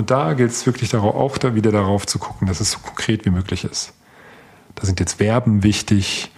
Und 0.00 0.10
da 0.10 0.32
gilt 0.32 0.50
es 0.50 0.64
wirklich 0.64 0.88
darauf, 0.88 1.14
auch 1.14 1.36
da 1.36 1.54
wieder 1.54 1.72
darauf 1.72 2.06
zu 2.06 2.18
gucken, 2.18 2.48
dass 2.48 2.60
es 2.60 2.70
so 2.70 2.78
konkret 2.78 3.26
wie 3.26 3.30
möglich 3.30 3.64
ist. 3.64 3.92
Da 4.74 4.86
sind 4.86 4.98
jetzt 4.98 5.18
Verben 5.18 5.62
wichtig 5.62 6.30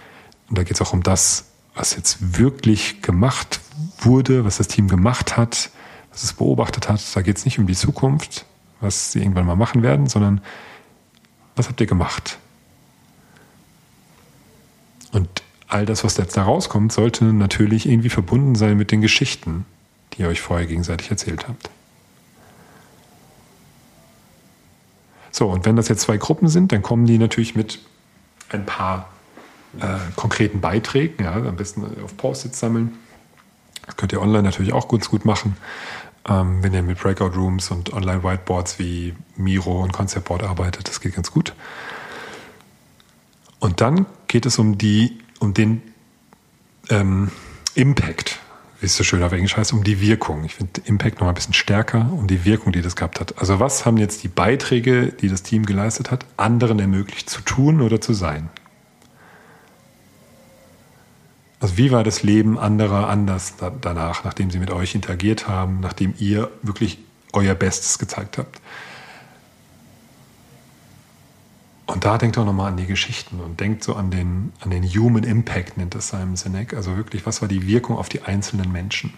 und 0.49 0.57
da 0.57 0.63
geht 0.63 0.73
es 0.73 0.81
auch 0.81 0.91
um 0.91 1.01
das, 1.01 1.45
was 1.73 1.95
jetzt 1.95 2.37
wirklich 2.37 3.01
gemacht 3.01 3.61
wurde, 3.99 4.43
was 4.43 4.57
das 4.57 4.67
Team 4.67 4.89
gemacht 4.89 5.37
hat, 5.37 5.69
was 6.11 6.23
es 6.25 6.33
beobachtet 6.33 6.89
hat. 6.89 7.01
Da 7.15 7.21
geht 7.21 7.37
es 7.37 7.45
nicht 7.45 7.57
um 7.57 7.65
die 7.65 7.73
Zukunft, 7.73 8.45
was 8.81 9.13
sie 9.13 9.19
irgendwann 9.19 9.45
mal 9.45 9.55
machen 9.55 9.81
werden, 9.81 10.07
sondern 10.07 10.41
was 11.55 11.69
habt 11.69 11.79
ihr 11.79 11.87
gemacht? 11.87 12.39
Und 15.13 15.41
all 15.69 15.85
das, 15.85 16.03
was 16.03 16.17
jetzt 16.17 16.35
da 16.35 16.43
rauskommt, 16.43 16.91
sollte 16.91 17.23
natürlich 17.23 17.87
irgendwie 17.87 18.09
verbunden 18.09 18.55
sein 18.55 18.75
mit 18.75 18.91
den 18.91 18.99
Geschichten, 18.99 19.65
die 20.11 20.23
ihr 20.23 20.27
euch 20.27 20.41
vorher 20.41 20.67
gegenseitig 20.67 21.09
erzählt 21.09 21.47
habt. 21.47 21.69
So, 25.33 25.49
und 25.49 25.65
wenn 25.65 25.75
das 25.75 25.87
jetzt 25.87 26.01
zwei 26.01 26.17
Gruppen 26.17 26.47
sind, 26.47 26.71
dann 26.71 26.83
kommen 26.83 27.07
die 27.07 27.17
natürlich 27.17 27.55
mit 27.55 27.79
ein 28.49 28.67
paar 28.67 29.09
äh, 29.79 29.97
konkreten 30.15 30.61
Beiträgen, 30.61 31.23
ja, 31.23 31.33
am 31.33 31.55
besten 31.55 31.83
auf 32.03 32.15
Post-its 32.15 32.59
sammeln. 32.59 32.93
Das 33.87 33.97
könnt 33.97 34.13
ihr 34.13 34.21
online 34.21 34.43
natürlich 34.43 34.73
auch 34.73 34.87
ganz 34.87 35.09
gut 35.09 35.25
machen, 35.25 35.57
ähm, 36.29 36.61
wenn 36.61 36.71
ihr 36.71 36.83
mit 36.83 36.99
Breakout 36.99 37.35
Rooms 37.35 37.71
und 37.71 37.91
Online-Whiteboards 37.93 38.77
wie 38.77 39.15
Miro 39.35 39.81
und 39.81 39.91
Conceptboard 39.91 40.43
arbeitet. 40.43 40.87
Das 40.87 41.01
geht 41.01 41.15
ganz 41.15 41.31
gut. 41.31 41.55
Und 43.59 43.81
dann 43.81 44.05
geht 44.27 44.45
es 44.45 44.59
um 44.59 44.77
die, 44.77 45.17
um 45.39 45.55
den 45.55 45.81
ähm, 46.91 47.31
Impact, 47.73 48.39
wie 48.83 48.87
es 48.87 48.97
so 48.97 49.05
schön 49.05 49.23
auf 49.23 49.31
Englisch 49.31 49.55
heißt, 49.55 49.71
um 49.71 49.85
die 49.85 50.01
Wirkung. 50.01 50.43
Ich 50.43 50.55
finde 50.55 50.81
Impact 50.83 51.21
noch 51.21 51.29
ein 51.29 51.33
bisschen 51.33 51.53
stärker, 51.53 52.11
um 52.11 52.27
die 52.27 52.43
Wirkung, 52.43 52.73
die 52.73 52.81
das 52.81 52.97
gehabt 52.97 53.21
hat. 53.21 53.39
Also 53.39 53.61
was 53.61 53.85
haben 53.85 53.95
jetzt 53.95 54.23
die 54.23 54.27
Beiträge, 54.27 55.13
die 55.13 55.29
das 55.29 55.41
Team 55.41 55.65
geleistet 55.65 56.11
hat, 56.11 56.25
anderen 56.35 56.79
ermöglicht 56.79 57.29
zu 57.29 57.41
tun 57.41 57.79
oder 57.79 58.01
zu 58.01 58.11
sein? 58.11 58.49
Also 61.61 61.77
wie 61.77 61.91
war 61.91 62.03
das 62.03 62.23
Leben 62.23 62.59
anderer 62.59 63.07
anders 63.07 63.53
danach, 63.79 64.25
nachdem 64.25 64.51
sie 64.51 64.59
mit 64.59 64.69
euch 64.69 64.95
interagiert 64.95 65.47
haben, 65.47 65.79
nachdem 65.79 66.13
ihr 66.19 66.51
wirklich 66.61 66.99
euer 67.31 67.55
Bestes 67.55 67.99
gezeigt 67.99 68.37
habt? 68.37 68.59
Und 71.93 72.05
da 72.05 72.17
denkt 72.17 72.39
auch 72.39 72.45
nochmal 72.45 72.71
an 72.71 72.77
die 72.77 72.87
Geschichten 72.87 73.39
und 73.39 73.59
denkt 73.59 73.83
so 73.83 73.93
an 73.93 74.09
den, 74.09 74.51
an 74.61 74.71
den 74.71 74.83
Human 74.83 75.23
Impact, 75.23 75.77
nennt 75.77 75.93
das 75.93 76.07
Simon 76.07 76.35
Sinek. 76.35 76.73
Also 76.73 76.97
wirklich, 76.97 77.27
was 77.27 77.43
war 77.43 77.47
die 77.47 77.67
Wirkung 77.67 77.99
auf 77.99 78.09
die 78.09 78.23
einzelnen 78.23 78.71
Menschen? 78.71 79.13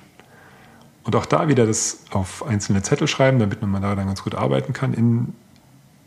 Und 1.05 1.15
auch 1.15 1.25
da 1.25 1.47
wieder 1.47 1.65
das 1.65 2.03
auf 2.11 2.45
einzelne 2.45 2.83
Zettel 2.83 3.07
schreiben, 3.07 3.39
damit 3.39 3.61
man 3.61 3.81
da 3.81 3.95
dann 3.95 4.07
ganz 4.07 4.23
gut 4.23 4.35
arbeiten 4.35 4.73
kann. 4.73 4.93
In, 4.93 5.33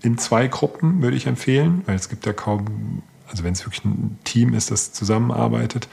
in 0.03 0.19
zwei 0.19 0.47
Gruppen 0.47 1.01
würde 1.01 1.17
ich 1.17 1.27
empfehlen, 1.27 1.85
weil 1.87 1.95
es 1.97 2.11
gibt 2.11 2.27
ja 2.27 2.35
kaum, 2.35 3.03
also 3.29 3.45
wenn 3.45 3.55
es 3.55 3.65
wirklich 3.65 3.87
ein 3.87 4.19
Team 4.25 4.53
ist, 4.53 4.71
das 4.71 4.93
zusammenarbeitet, 4.93 5.89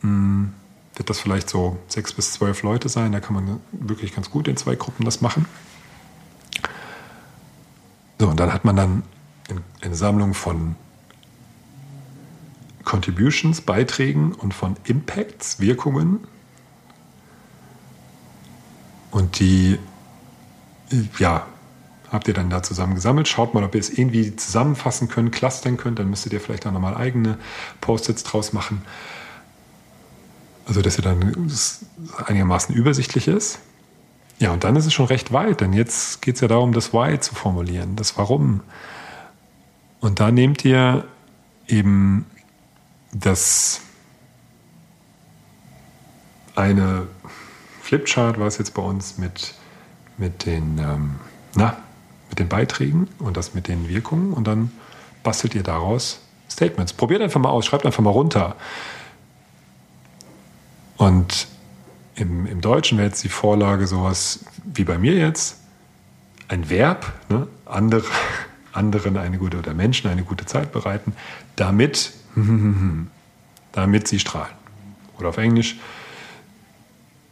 hm, 0.00 0.54
wird 0.94 1.10
das 1.10 1.20
vielleicht 1.20 1.50
so 1.50 1.76
sechs 1.88 2.14
bis 2.14 2.32
zwölf 2.32 2.62
Leute 2.62 2.88
sein. 2.88 3.12
Da 3.12 3.20
kann 3.20 3.34
man 3.34 3.60
wirklich 3.70 4.14
ganz 4.14 4.30
gut 4.30 4.48
in 4.48 4.56
zwei 4.56 4.76
Gruppen 4.76 5.04
das 5.04 5.20
machen. 5.20 5.44
So, 8.18 8.28
und 8.28 8.40
dann 8.40 8.50
hat 8.50 8.64
man 8.64 8.76
dann 8.76 9.02
eine 9.80 9.94
Sammlung 9.94 10.34
von 10.34 10.76
Contributions, 12.84 13.60
Beiträgen 13.60 14.32
und 14.32 14.54
von 14.54 14.76
Impacts, 14.84 15.60
Wirkungen. 15.60 16.20
Und 19.10 19.38
die, 19.38 19.78
ja, 21.18 21.46
habt 22.10 22.28
ihr 22.28 22.34
dann 22.34 22.50
da 22.50 22.62
zusammen 22.62 22.94
gesammelt. 22.94 23.28
Schaut 23.28 23.54
mal, 23.54 23.64
ob 23.64 23.74
ihr 23.74 23.80
es 23.80 23.90
irgendwie 23.90 24.34
zusammenfassen 24.34 25.08
könnt, 25.08 25.32
clustern 25.32 25.76
könnt. 25.76 25.98
Dann 25.98 26.10
müsstet 26.10 26.32
ihr 26.32 26.40
vielleicht 26.40 26.66
auch 26.66 26.72
nochmal 26.72 26.96
eigene 26.96 27.38
Post-its 27.80 28.24
draus 28.24 28.52
machen. 28.52 28.82
Also, 30.66 30.82
dass 30.82 30.98
ihr 30.98 31.02
dann 31.02 31.50
einigermaßen 32.26 32.74
übersichtlich 32.74 33.28
ist. 33.28 33.60
Ja, 34.38 34.52
und 34.52 34.64
dann 34.64 34.74
ist 34.76 34.86
es 34.86 34.92
schon 34.92 35.06
recht 35.06 35.32
weit, 35.32 35.60
denn 35.60 35.72
jetzt 35.72 36.22
geht 36.22 36.36
es 36.36 36.40
ja 36.40 36.48
darum, 36.48 36.72
das 36.72 36.92
Why 36.92 37.20
zu 37.20 37.34
formulieren, 37.34 37.96
das 37.96 38.16
Warum. 38.16 38.62
Und 40.00 40.20
da 40.20 40.30
nehmt 40.30 40.64
ihr 40.64 41.04
eben 41.68 42.26
das 43.12 43.82
eine 46.54 47.06
Flipchart 47.82 48.38
war 48.38 48.46
es 48.46 48.58
jetzt 48.58 48.74
bei 48.74 48.82
uns 48.82 49.18
mit, 49.18 49.54
mit 50.16 50.46
den, 50.46 50.78
ähm, 50.78 51.16
na, 51.54 51.76
mit 52.28 52.38
den 52.38 52.48
Beiträgen 52.48 53.08
und 53.18 53.36
das 53.36 53.54
mit 53.54 53.66
den 53.66 53.88
Wirkungen 53.88 54.32
und 54.32 54.46
dann 54.46 54.70
bastelt 55.22 55.54
ihr 55.54 55.62
daraus 55.62 56.20
Statements. 56.48 56.92
Probiert 56.92 57.22
einfach 57.22 57.40
mal 57.40 57.48
aus, 57.48 57.66
schreibt 57.66 57.86
einfach 57.86 58.02
mal 58.02 58.10
runter. 58.10 58.56
Und 60.96 61.48
im, 62.14 62.46
im 62.46 62.60
Deutschen 62.60 62.98
wäre 62.98 63.08
jetzt 63.08 63.24
die 63.24 63.28
Vorlage 63.28 63.86
sowas 63.86 64.44
wie 64.64 64.84
bei 64.84 64.98
mir 64.98 65.14
jetzt, 65.14 65.58
ein 66.48 66.68
Verb, 66.68 67.12
ne? 67.28 67.48
andere, 67.64 68.04
anderen 68.72 69.16
eine 69.16 69.38
gute 69.38 69.58
oder 69.58 69.74
Menschen 69.74 70.10
eine 70.10 70.22
gute 70.22 70.46
Zeit 70.46 70.72
bereiten, 70.72 71.14
damit, 71.56 72.12
damit 73.72 74.08
sie 74.08 74.18
strahlen. 74.18 74.54
Oder 75.18 75.30
auf 75.30 75.38
Englisch, 75.38 75.76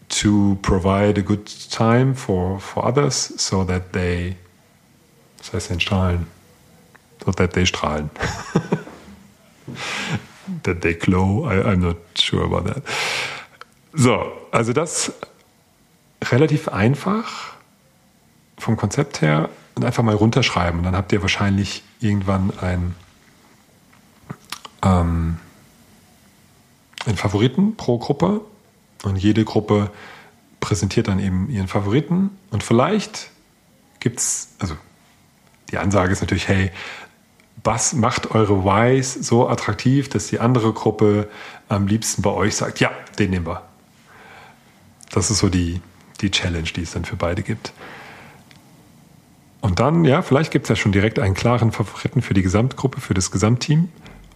to 0.08 0.58
provide 0.62 1.18
a 1.18 1.22
good 1.22 1.46
time 1.70 2.14
for, 2.14 2.60
for 2.60 2.84
others 2.84 3.32
so 3.36 3.64
that 3.64 3.92
they, 3.92 4.36
was 5.38 5.52
heißt 5.52 5.70
denn 5.70 5.80
strahlen? 5.80 6.26
So 7.24 7.32
that 7.32 7.52
they 7.52 7.66
strahlen. 7.66 8.10
that 10.62 10.82
they 10.82 10.94
glow, 10.94 11.46
I, 11.46 11.62
I'm 11.62 11.80
not 11.80 11.96
sure 12.14 12.44
about 12.44 12.66
that. 12.66 12.82
So, 13.92 14.32
also 14.50 14.72
das 14.72 15.12
relativ 16.24 16.68
einfach 16.68 17.54
vom 18.58 18.76
Konzept 18.76 19.22
her 19.22 19.48
und 19.78 19.84
einfach 19.84 20.02
mal 20.02 20.14
runterschreiben. 20.14 20.80
Und 20.80 20.84
dann 20.84 20.96
habt 20.96 21.12
ihr 21.12 21.22
wahrscheinlich 21.22 21.82
irgendwann 22.00 22.52
ein, 22.60 22.94
ähm, 24.82 25.38
einen 27.06 27.16
Favoriten 27.16 27.76
pro 27.76 27.98
Gruppe. 27.98 28.40
Und 29.04 29.16
jede 29.16 29.44
Gruppe 29.44 29.90
präsentiert 30.58 31.06
dann 31.06 31.20
eben 31.20 31.48
ihren 31.48 31.68
Favoriten. 31.68 32.30
Und 32.50 32.64
vielleicht 32.64 33.30
gibt 34.00 34.18
es, 34.18 34.48
also 34.58 34.76
die 35.70 35.78
Ansage 35.78 36.12
ist 36.12 36.20
natürlich, 36.20 36.48
hey, 36.48 36.72
was 37.62 37.92
macht 37.92 38.32
eure 38.32 38.64
Whys 38.64 39.14
so 39.14 39.48
attraktiv, 39.48 40.08
dass 40.08 40.26
die 40.26 40.40
andere 40.40 40.72
Gruppe 40.72 41.28
am 41.68 41.86
liebsten 41.86 42.22
bei 42.22 42.30
euch 42.30 42.56
sagt, 42.56 42.80
ja, 42.80 42.90
den 43.18 43.30
nehmen 43.30 43.46
wir. 43.46 43.62
Das 45.10 45.30
ist 45.30 45.38
so 45.38 45.48
die, 45.48 45.80
die 46.20 46.30
Challenge, 46.32 46.68
die 46.68 46.82
es 46.82 46.92
dann 46.92 47.04
für 47.04 47.16
beide 47.16 47.42
gibt. 47.42 47.72
Und 49.60 49.80
dann, 49.80 50.04
ja, 50.04 50.22
vielleicht 50.22 50.50
gibt 50.52 50.64
es 50.64 50.68
ja 50.68 50.76
schon 50.76 50.92
direkt 50.92 51.18
einen 51.18 51.34
klaren 51.34 51.72
Favoriten 51.72 52.22
für 52.22 52.34
die 52.34 52.42
Gesamtgruppe, 52.42 53.00
für 53.00 53.14
das 53.14 53.30
Gesamtteam. 53.30 53.88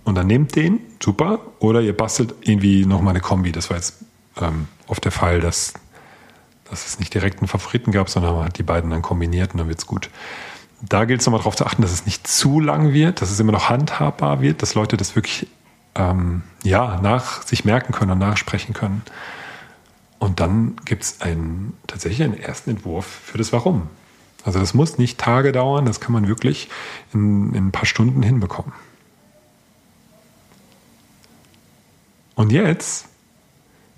Und 0.05 0.17
dann 0.17 0.27
nehmt 0.27 0.57
den, 0.57 0.81
super. 1.01 1.41
Oder 1.61 1.81
ihr 1.81 1.97
bastelt 1.97 2.35
irgendwie 2.41 2.87
nochmal 2.87 3.13
eine 3.13 3.21
Kombi. 3.21 3.53
Das 3.53 3.71
war 3.71 3.77
jetzt 3.77 4.05
ähm, 4.41 4.67
oft 4.89 5.05
der 5.05 5.13
Fall, 5.13 5.41
dass, 5.41 5.75
dass 6.69 6.87
es 6.87 6.99
nicht 6.99 7.15
direkt 7.15 7.39
einen 7.39 7.49
Favoriten 7.49 7.93
gab, 7.93 8.09
sondern 8.09 8.35
man 8.35 8.45
hat 8.47 8.59
die 8.59 8.65
beiden 8.65 8.91
dann 8.91 9.03
kombiniert 9.03 9.53
und 9.53 9.59
dann 9.59 9.69
wird's 9.69 9.87
gut. 9.87 10.11
Da 10.81 11.05
gilt 11.05 11.21
es 11.21 11.27
nochmal 11.27 11.39
darauf 11.39 11.55
zu 11.55 11.65
achten, 11.65 11.83
dass 11.83 11.93
es 11.93 12.07
nicht 12.07 12.27
zu 12.27 12.59
lang 12.59 12.93
wird, 12.93 13.23
dass 13.23 13.31
es 13.31 13.39
immer 13.39 13.53
noch 13.53 13.69
handhabbar 13.69 14.41
wird, 14.41 14.63
dass 14.63 14.75
Leute 14.75 14.97
das 14.97 15.15
wirklich 15.15 15.47
ähm, 15.95 16.43
ja, 16.65 17.01
nach 17.01 17.43
sich 17.43 17.65
merken 17.65 17.93
können 17.93 18.11
und 18.11 18.19
nachsprechen 18.19 18.75
können. 18.75 19.03
Und 20.19 20.41
dann 20.41 20.77
gibt 20.85 21.05
es 21.05 21.19
tatsächlich 21.87 22.23
einen 22.23 22.39
ersten 22.39 22.71
Entwurf 22.71 23.07
für 23.07 23.39
das 23.39 23.53
Warum. 23.53 23.89
Also 24.45 24.59
das 24.59 24.75
muss 24.75 24.99
nicht 24.99 25.19
Tage 25.19 25.53
dauern, 25.53 25.85
das 25.85 26.01
kann 26.01 26.13
man 26.13 26.29
wirklich 26.29 26.69
in, 27.13 27.55
in 27.55 27.69
ein 27.69 27.73
paar 27.73 27.87
Stunden 27.87 28.23
hinbekommen. 28.23 28.73
Und 32.35 32.51
jetzt, 32.51 33.07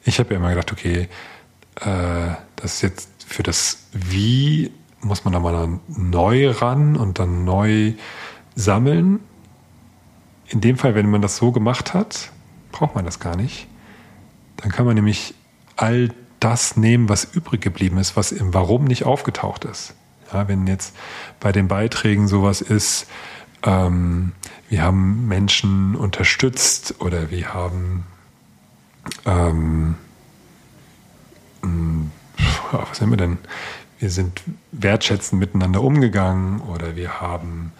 ich 0.04 0.18
habe 0.18 0.34
ja 0.34 0.36
immer 0.36 0.50
gedacht, 0.50 0.72
okay, 0.72 1.08
äh, 1.76 2.34
das 2.56 2.74
ist 2.74 2.82
jetzt 2.82 3.08
für 3.26 3.42
das 3.42 3.86
Wie 3.92 4.70
muss 5.04 5.24
man 5.24 5.32
da 5.32 5.40
mal 5.40 5.80
neu 5.88 6.50
ran 6.50 6.96
und 6.96 7.18
dann 7.18 7.44
neu 7.44 7.92
sammeln. 8.54 9.20
In 10.48 10.60
dem 10.60 10.76
Fall, 10.76 10.94
wenn 10.94 11.10
man 11.10 11.22
das 11.22 11.36
so 11.36 11.52
gemacht 11.52 11.94
hat, 11.94 12.30
braucht 12.72 12.94
man 12.94 13.04
das 13.04 13.20
gar 13.20 13.36
nicht. 13.36 13.66
Dann 14.56 14.70
kann 14.70 14.86
man 14.86 14.94
nämlich 14.94 15.34
all 15.76 16.10
das 16.40 16.76
nehmen, 16.76 17.08
was 17.08 17.24
übrig 17.34 17.60
geblieben 17.60 17.98
ist, 17.98 18.16
was 18.16 18.32
im 18.32 18.54
Warum 18.54 18.84
nicht 18.84 19.04
aufgetaucht 19.04 19.64
ist. 19.64 19.94
Ja, 20.34 20.48
wenn 20.48 20.66
jetzt 20.66 20.96
bei 21.38 21.52
den 21.52 21.68
Beiträgen 21.68 22.26
sowas 22.26 22.60
ist, 22.60 23.06
ähm, 23.62 24.32
wir 24.68 24.82
haben 24.82 25.28
Menschen 25.28 25.94
unterstützt 25.94 26.96
oder 26.98 27.30
wir 27.30 27.54
haben 27.54 28.04
ähm, 29.26 29.94
hm, 31.62 32.10
was 32.72 33.00
haben 33.00 33.10
wir 33.10 33.16
denn? 33.16 33.38
Wir 34.00 34.10
sind 34.10 34.42
wertschätzend 34.72 35.38
miteinander 35.38 35.82
umgegangen 35.82 36.60
oder 36.62 36.96
wir 36.96 37.20
haben 37.20 37.72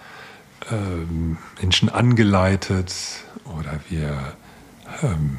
ähm, 0.70 1.38
Menschen 1.60 1.88
angeleitet 1.88 2.94
oder 3.44 3.80
wir 3.88 4.16
ähm, 5.02 5.38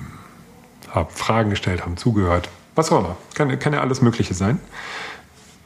haben 0.89 1.09
Fragen 1.11 1.49
gestellt, 1.49 1.85
haben 1.85 1.95
zugehört. 1.95 2.49
Was 2.75 2.91
auch 2.91 2.99
immer. 2.99 3.15
Kann, 3.35 3.57
kann 3.57 3.71
ja 3.71 3.79
alles 3.79 4.01
Mögliche 4.01 4.33
sein 4.33 4.59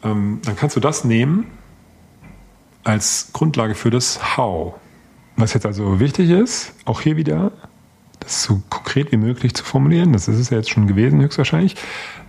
ähm, 0.03 0.41
dann 0.43 0.55
kannst 0.55 0.75
du 0.75 0.79
das 0.79 1.03
nehmen 1.03 1.47
als 2.83 3.29
Grundlage 3.33 3.75
für 3.75 3.89
das 3.89 4.38
How. 4.38 4.75
Was 5.35 5.53
jetzt 5.53 5.65
also 5.65 5.99
wichtig 5.99 6.29
ist, 6.29 6.73
auch 6.85 7.01
hier 7.01 7.15
wieder, 7.15 7.51
das 8.19 8.43
so 8.43 8.62
konkret 8.69 9.12
wie 9.12 9.17
möglich 9.17 9.53
zu 9.53 9.63
formulieren. 9.63 10.13
Das 10.13 10.27
ist 10.27 10.38
es 10.38 10.49
ja 10.49 10.57
jetzt 10.57 10.69
schon 10.69 10.88
gewesen, 10.88 11.21
höchstwahrscheinlich. 11.21 11.75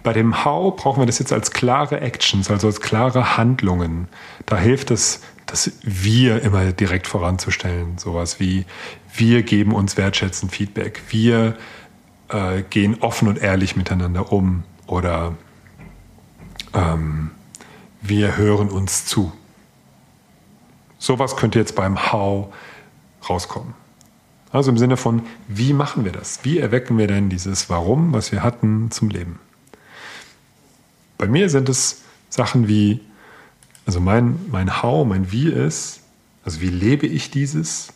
Bei 0.03 0.13
dem 0.13 0.45
How 0.45 0.75
brauchen 0.77 1.03
wir 1.03 1.07
das 1.07 1.19
jetzt 1.19 1.33
als 1.33 1.51
klare 1.51 2.01
Actions, 2.01 2.51
also 2.51 2.69
als 2.69 2.81
klare 2.81 3.37
Handlungen. 3.37 4.09
Da 4.47 4.57
hilft 4.57 4.91
es, 4.91 5.21
das 5.47 5.73
Wir 5.83 6.43
immer 6.43 6.73
direkt 6.73 7.07
voranzustellen. 7.07 7.99
Sowas 7.99 8.39
wie, 8.39 8.65
wir 9.13 9.43
geben 9.43 9.75
uns 9.75 9.97
wertschätzend 9.97 10.53
Feedback. 10.53 11.03
Wir 11.09 11.57
äh, 12.29 12.63
gehen 12.71 12.99
offen 13.01 13.27
und 13.27 13.39
ehrlich 13.39 13.75
miteinander 13.75 14.33
um. 14.33 14.63
Oder 14.87 15.35
ähm, 16.73 17.33
wir 18.01 18.37
hören 18.37 18.69
uns 18.69 19.07
zu. 19.07 19.33
Sowas 20.99 21.37
könnte 21.37 21.59
jetzt 21.59 21.75
beim 21.75 22.13
How 22.13 22.53
rauskommen. 23.29 23.75
Also 24.53 24.71
im 24.71 24.79
Sinne 24.79 24.97
von, 24.97 25.23
wie 25.49 25.73
machen 25.73 26.05
wir 26.05 26.13
das? 26.13 26.41
Wie 26.43 26.59
erwecken 26.59 26.99
wir 26.99 27.07
denn 27.07 27.29
dieses 27.29 27.71
Warum, 27.71 28.13
was 28.13 28.33
wir 28.33 28.43
hatten, 28.43 28.91
zum 28.91 29.09
Leben? 29.09 29.39
Bei 31.19 31.27
mir 31.29 31.49
sind 31.49 31.69
es 31.69 32.03
Sachen 32.29 32.67
wie, 32.67 33.01
also 33.87 34.01
mein, 34.01 34.41
mein 34.51 34.83
How, 34.83 35.07
mein 35.07 35.31
Wie 35.31 35.49
ist, 35.49 36.01
also 36.45 36.61
wie 36.61 36.69
lebe 36.69 37.07
ich 37.07 37.31
dieses, 37.31 37.93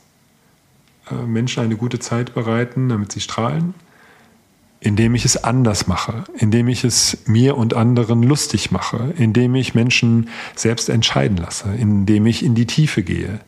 äh, 1.10 1.14
Menschen 1.14 1.64
eine 1.64 1.76
gute 1.76 1.98
Zeit 1.98 2.34
bereiten, 2.34 2.88
damit 2.88 3.12
sie 3.12 3.20
strahlen? 3.20 3.74
Indem 4.84 5.14
ich 5.14 5.24
es 5.24 5.42
anders 5.42 5.86
mache, 5.86 6.24
indem 6.36 6.68
ich 6.68 6.84
es 6.84 7.16
mir 7.24 7.56
und 7.56 7.72
anderen 7.72 8.22
lustig 8.22 8.70
mache, 8.70 9.14
indem 9.16 9.54
ich 9.54 9.74
Menschen 9.74 10.28
selbst 10.54 10.90
entscheiden 10.90 11.38
lasse, 11.38 11.74
indem 11.74 12.26
ich 12.26 12.44
in 12.44 12.54
die 12.54 12.66
Tiefe 12.66 13.02
gehe, 13.02 13.40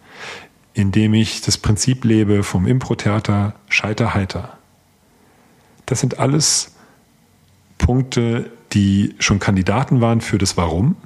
indem 0.72 1.12
ich 1.12 1.42
das 1.42 1.58
Prinzip 1.58 2.06
lebe 2.06 2.42
vom 2.42 2.66
Impro-Theater 2.66 3.52
Scheiter 3.68 4.14
heiter. 4.14 4.56
Das 5.84 6.00
sind 6.00 6.18
alles 6.18 6.74
Punkte, 7.76 8.50
die 8.72 9.14
schon 9.18 9.38
Kandidaten 9.38 10.00
waren 10.00 10.22
für 10.22 10.38
das 10.38 10.56
Warum. 10.56 10.96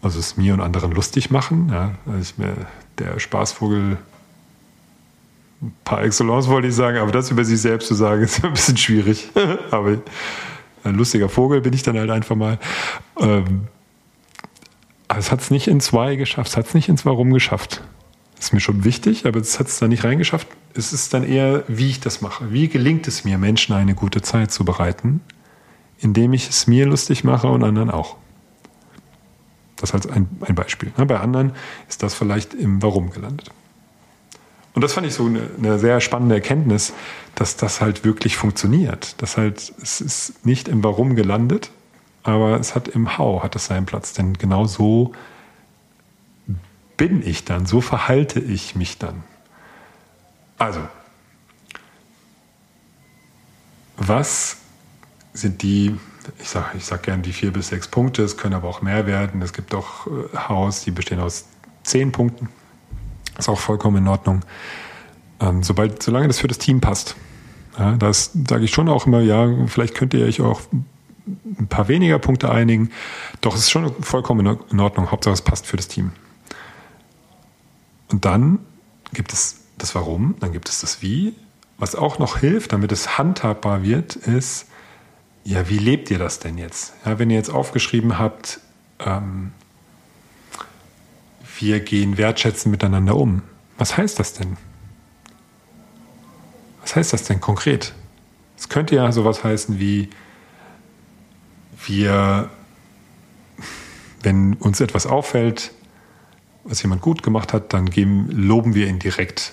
Also 0.00 0.18
es 0.18 0.38
mir 0.38 0.54
und 0.54 0.62
anderen 0.62 0.92
lustig 0.92 1.30
machen. 1.30 1.68
Ja, 1.70 1.96
also 2.06 2.18
ich 2.18 2.34
der 2.98 3.20
Spaßvogel 3.20 3.98
par 5.84 6.02
excellence 6.02 6.48
wollte 6.48 6.68
ich 6.68 6.74
sagen, 6.74 6.98
aber 6.98 7.12
das 7.12 7.30
über 7.30 7.44
sich 7.44 7.60
selbst 7.60 7.88
zu 7.88 7.94
sagen, 7.94 8.22
ist 8.24 8.44
ein 8.44 8.52
bisschen 8.52 8.76
schwierig. 8.76 9.30
aber 9.70 9.98
ein 10.84 10.94
lustiger 10.94 11.28
Vogel 11.28 11.60
bin 11.60 11.72
ich 11.72 11.82
dann 11.82 11.98
halt 11.98 12.10
einfach 12.10 12.36
mal. 12.36 12.58
Ähm, 13.20 13.68
aber 15.08 15.18
es 15.18 15.32
hat 15.32 15.40
es 15.40 15.50
nicht 15.50 15.68
ins 15.68 15.92
Why 15.92 16.16
geschafft, 16.16 16.50
es 16.50 16.56
hat 16.56 16.66
es 16.66 16.74
nicht 16.74 16.88
ins 16.88 17.04
Warum 17.06 17.32
geschafft 17.32 17.82
ist 18.38 18.52
mir 18.52 18.60
schon 18.60 18.84
wichtig, 18.84 19.26
aber 19.26 19.40
es 19.40 19.58
hat 19.58 19.68
es 19.68 19.78
da 19.78 19.88
nicht 19.88 20.04
reingeschafft. 20.04 20.46
Es 20.74 20.92
ist 20.92 21.12
dann 21.12 21.24
eher, 21.24 21.64
wie 21.66 21.90
ich 21.90 22.00
das 22.00 22.20
mache. 22.20 22.52
Wie 22.52 22.68
gelingt 22.68 23.08
es 23.08 23.24
mir, 23.24 23.38
Menschen 23.38 23.74
eine 23.74 23.94
gute 23.94 24.22
Zeit 24.22 24.52
zu 24.52 24.64
bereiten, 24.64 25.20
indem 25.98 26.32
ich 26.32 26.48
es 26.48 26.66
mir 26.66 26.86
lustig 26.86 27.24
mache 27.24 27.48
und 27.48 27.64
anderen 27.64 27.90
auch. 27.90 28.16
Das 29.76 29.94
als 29.94 30.06
ein, 30.08 30.28
ein 30.40 30.54
Beispiel. 30.54 30.92
Bei 30.96 31.20
anderen 31.20 31.52
ist 31.88 32.02
das 32.02 32.14
vielleicht 32.14 32.54
im 32.54 32.82
Warum 32.82 33.10
gelandet. 33.10 33.50
Und 34.78 34.82
das 34.82 34.92
fand 34.92 35.08
ich 35.08 35.14
so 35.14 35.26
eine, 35.26 35.50
eine, 35.58 35.76
sehr 35.80 36.00
spannende 36.00 36.36
Erkenntnis, 36.36 36.92
dass 37.34 37.56
das 37.56 37.80
halt 37.80 38.04
wirklich 38.04 38.36
funktioniert. 38.36 39.20
Dass 39.20 39.36
halt, 39.36 39.72
es 39.82 40.00
ist 40.00 40.46
nicht 40.46 40.68
im 40.68 40.84
Warum 40.84 41.16
gelandet, 41.16 41.72
aber 42.22 42.60
es 42.60 42.76
hat 42.76 42.86
im 42.86 43.18
How, 43.18 43.42
hat 43.42 43.56
es 43.56 43.66
seinen 43.66 43.86
Platz. 43.86 44.12
Denn 44.12 44.34
genau 44.34 44.66
so 44.66 45.14
bin 46.96 47.26
ich 47.26 47.44
dann, 47.44 47.66
so 47.66 47.80
verhalte 47.80 48.38
ich 48.38 48.76
mich 48.76 48.98
dann. 48.98 49.24
Also, 50.58 50.86
was 53.96 54.58
sind 55.32 55.62
die, 55.62 55.98
ich 56.38 56.50
sage 56.50 56.78
ich 56.78 56.84
sag 56.84 57.02
gerne 57.02 57.24
die 57.24 57.32
vier 57.32 57.52
bis 57.52 57.70
sechs 57.70 57.88
Punkte, 57.88 58.22
es 58.22 58.36
können 58.36 58.54
aber 58.54 58.68
auch 58.68 58.80
mehr 58.80 59.08
werden. 59.08 59.42
Es 59.42 59.52
gibt 59.52 59.74
auch 59.74 60.06
äh, 60.06 60.36
Haus, 60.36 60.84
die 60.84 60.92
bestehen 60.92 61.18
aus 61.18 61.46
zehn 61.82 62.12
Punkten. 62.12 62.48
Ist 63.38 63.48
auch 63.48 63.58
vollkommen 63.58 63.98
in 63.98 64.08
Ordnung. 64.08 64.44
Ähm, 65.40 65.62
sobald, 65.62 66.02
solange 66.02 66.26
das 66.26 66.40
für 66.40 66.48
das 66.48 66.58
Team 66.58 66.80
passt. 66.80 67.16
Ja, 67.78 67.92
das 67.92 68.32
sage 68.48 68.64
ich 68.64 68.72
schon 68.72 68.88
auch 68.88 69.06
immer, 69.06 69.20
ja, 69.20 69.48
vielleicht 69.68 69.94
könnt 69.94 70.12
ihr 70.12 70.26
euch 70.26 70.40
auch 70.40 70.60
ein 71.44 71.68
paar 71.68 71.88
weniger 71.88 72.18
Punkte 72.18 72.50
einigen. 72.50 72.90
Doch 73.40 73.54
es 73.54 73.62
ist 73.62 73.70
schon 73.70 74.02
vollkommen 74.02 74.58
in 74.70 74.80
Ordnung. 74.80 75.10
Hauptsache 75.10 75.34
es 75.34 75.42
passt 75.42 75.66
für 75.66 75.76
das 75.76 75.88
Team. 75.88 76.12
Und 78.10 78.24
dann 78.24 78.58
gibt 79.12 79.32
es 79.32 79.60
das 79.76 79.94
Warum, 79.94 80.34
dann 80.40 80.52
gibt 80.52 80.68
es 80.68 80.80
das 80.80 81.02
Wie. 81.02 81.34
Was 81.78 81.94
auch 81.94 82.18
noch 82.18 82.38
hilft, 82.38 82.72
damit 82.72 82.90
es 82.90 83.18
handhabbar 83.18 83.82
wird, 83.82 84.16
ist, 84.16 84.66
ja, 85.44 85.68
wie 85.68 85.78
lebt 85.78 86.10
ihr 86.10 86.18
das 86.18 86.40
denn 86.40 86.58
jetzt? 86.58 86.94
Ja, 87.04 87.18
wenn 87.18 87.30
ihr 87.30 87.36
jetzt 87.36 87.50
aufgeschrieben 87.50 88.18
habt, 88.18 88.60
ähm, 88.98 89.52
wir 91.60 91.80
gehen 91.80 92.18
wertschätzend 92.18 92.72
miteinander 92.72 93.16
um. 93.16 93.42
Was 93.76 93.96
heißt 93.96 94.18
das 94.18 94.32
denn? 94.32 94.56
Was 96.80 96.96
heißt 96.96 97.12
das 97.12 97.24
denn 97.24 97.40
konkret? 97.40 97.94
Es 98.56 98.68
könnte 98.68 98.96
ja 98.96 99.12
sowas 99.12 99.44
heißen 99.44 99.78
wie, 99.78 100.08
wir, 101.86 102.50
wenn 104.22 104.54
uns 104.54 104.80
etwas 104.80 105.06
auffällt, 105.06 105.72
was 106.64 106.82
jemand 106.82 107.02
gut 107.02 107.22
gemacht 107.22 107.52
hat, 107.52 107.72
dann 107.72 107.86
geben, 107.86 108.28
loben 108.30 108.74
wir 108.74 108.88
ihn 108.88 108.98
direkt, 108.98 109.52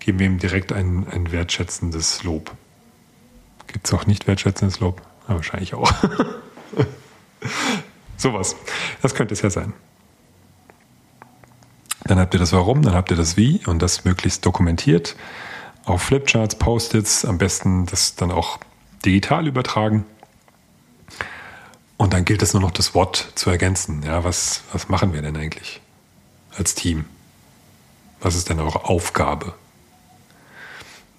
geben 0.00 0.18
wir 0.18 0.26
ihm 0.26 0.38
direkt 0.38 0.72
ein, 0.72 1.06
ein 1.08 1.32
wertschätzendes 1.32 2.24
Lob. 2.24 2.52
Gibt 3.66 3.86
es 3.86 3.92
auch 3.92 4.06
nicht 4.06 4.26
wertschätzendes 4.26 4.80
Lob? 4.80 5.02
Ja, 5.28 5.34
wahrscheinlich 5.34 5.74
auch. 5.74 5.92
Sowas. 8.16 8.56
Das 9.02 9.14
könnte 9.14 9.34
es 9.34 9.42
ja 9.42 9.50
sein. 9.50 9.74
Dann 12.04 12.18
habt 12.18 12.34
ihr 12.34 12.40
das 12.40 12.52
Warum, 12.52 12.82
dann 12.82 12.94
habt 12.94 13.10
ihr 13.10 13.16
das 13.16 13.36
Wie 13.36 13.60
und 13.66 13.80
das 13.80 14.04
möglichst 14.04 14.44
dokumentiert. 14.44 15.16
Auf 15.84 16.02
Flipcharts, 16.02 16.56
Post-its, 16.56 17.24
am 17.24 17.38
besten 17.38 17.86
das 17.86 18.14
dann 18.14 18.30
auch 18.30 18.58
digital 19.04 19.46
übertragen. 19.46 20.04
Und 21.96 22.12
dann 22.12 22.24
gilt 22.24 22.42
es 22.42 22.52
nur 22.52 22.62
noch 22.62 22.72
das 22.72 22.94
Wort 22.94 23.32
zu 23.34 23.50
ergänzen. 23.50 24.02
Ja, 24.04 24.24
was, 24.24 24.62
was 24.72 24.88
machen 24.88 25.12
wir 25.12 25.22
denn 25.22 25.36
eigentlich? 25.36 25.80
als 26.58 26.74
Team? 26.74 27.04
Was 28.20 28.34
ist 28.34 28.48
denn 28.48 28.60
eure 28.60 28.86
Aufgabe? 28.86 29.54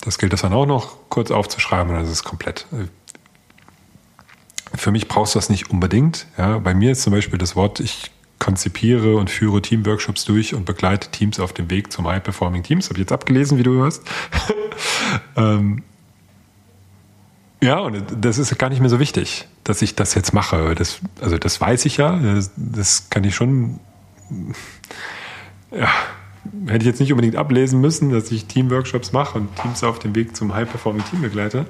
Das 0.02 0.18
gilt 0.18 0.34
es 0.34 0.42
dann 0.42 0.54
auch 0.54 0.66
noch 0.66 0.98
kurz 1.10 1.32
aufzuschreiben 1.32 1.94
und 1.94 2.02
das 2.02 2.10
ist 2.10 2.24
komplett. 2.24 2.68
Für 4.74 4.92
mich 4.92 5.08
brauchst 5.08 5.36
du 5.36 5.40
das 5.40 5.50
nicht 5.50 5.70
unbedingt. 5.70 6.28
Ja, 6.38 6.60
bei 6.60 6.74
mir 6.74 6.92
ist 6.92 7.04
zum 7.04 7.14
Beispiel 7.14 7.40
das 7.40 7.56
Wort, 7.56 7.80
ich 7.80 8.12
konzipiere 8.46 9.16
und 9.16 9.32
führe 9.32 9.60
Teamworkshops 9.60 10.24
durch 10.24 10.54
und 10.54 10.66
begleite 10.66 11.10
Teams 11.10 11.40
auf 11.40 11.52
dem 11.52 11.72
Weg 11.72 11.92
zum 11.92 12.08
High-Performing 12.08 12.62
Teams. 12.62 12.86
Habe 12.90 12.98
ich 12.98 13.02
jetzt 13.02 13.12
abgelesen, 13.12 13.58
wie 13.58 13.64
du 13.64 13.74
hörst. 13.74 14.04
ähm, 15.36 15.82
ja, 17.64 17.80
und 17.80 18.04
das 18.22 18.38
ist 18.38 18.56
gar 18.60 18.70
nicht 18.70 18.82
mehr 18.82 18.90
so 18.90 19.00
wichtig, 19.00 19.48
dass 19.64 19.82
ich 19.82 19.96
das 19.96 20.14
jetzt 20.14 20.32
mache. 20.32 20.76
Das, 20.76 21.00
also 21.20 21.40
das 21.40 21.60
weiß 21.60 21.86
ich 21.86 21.98
ja, 21.98 22.20
das, 22.20 22.52
das 22.56 23.10
kann 23.10 23.24
ich 23.24 23.34
schon 23.34 23.80
ja, 25.72 25.90
hätte 26.68 26.84
ich 26.84 26.86
jetzt 26.86 27.00
nicht 27.00 27.12
unbedingt 27.12 27.38
ablesen 27.38 27.82
müssen, 27.82 28.12
dass 28.12 28.32
ich 28.32 28.46
Teamworkshops 28.46 29.12
mache 29.12 29.40
und 29.40 29.56
Teams 29.56 29.84
auf 29.84 29.98
dem 29.98 30.14
Weg 30.14 30.36
zum 30.36 30.54
High-Performing-Team 30.54 31.22
begleite. 31.22 31.66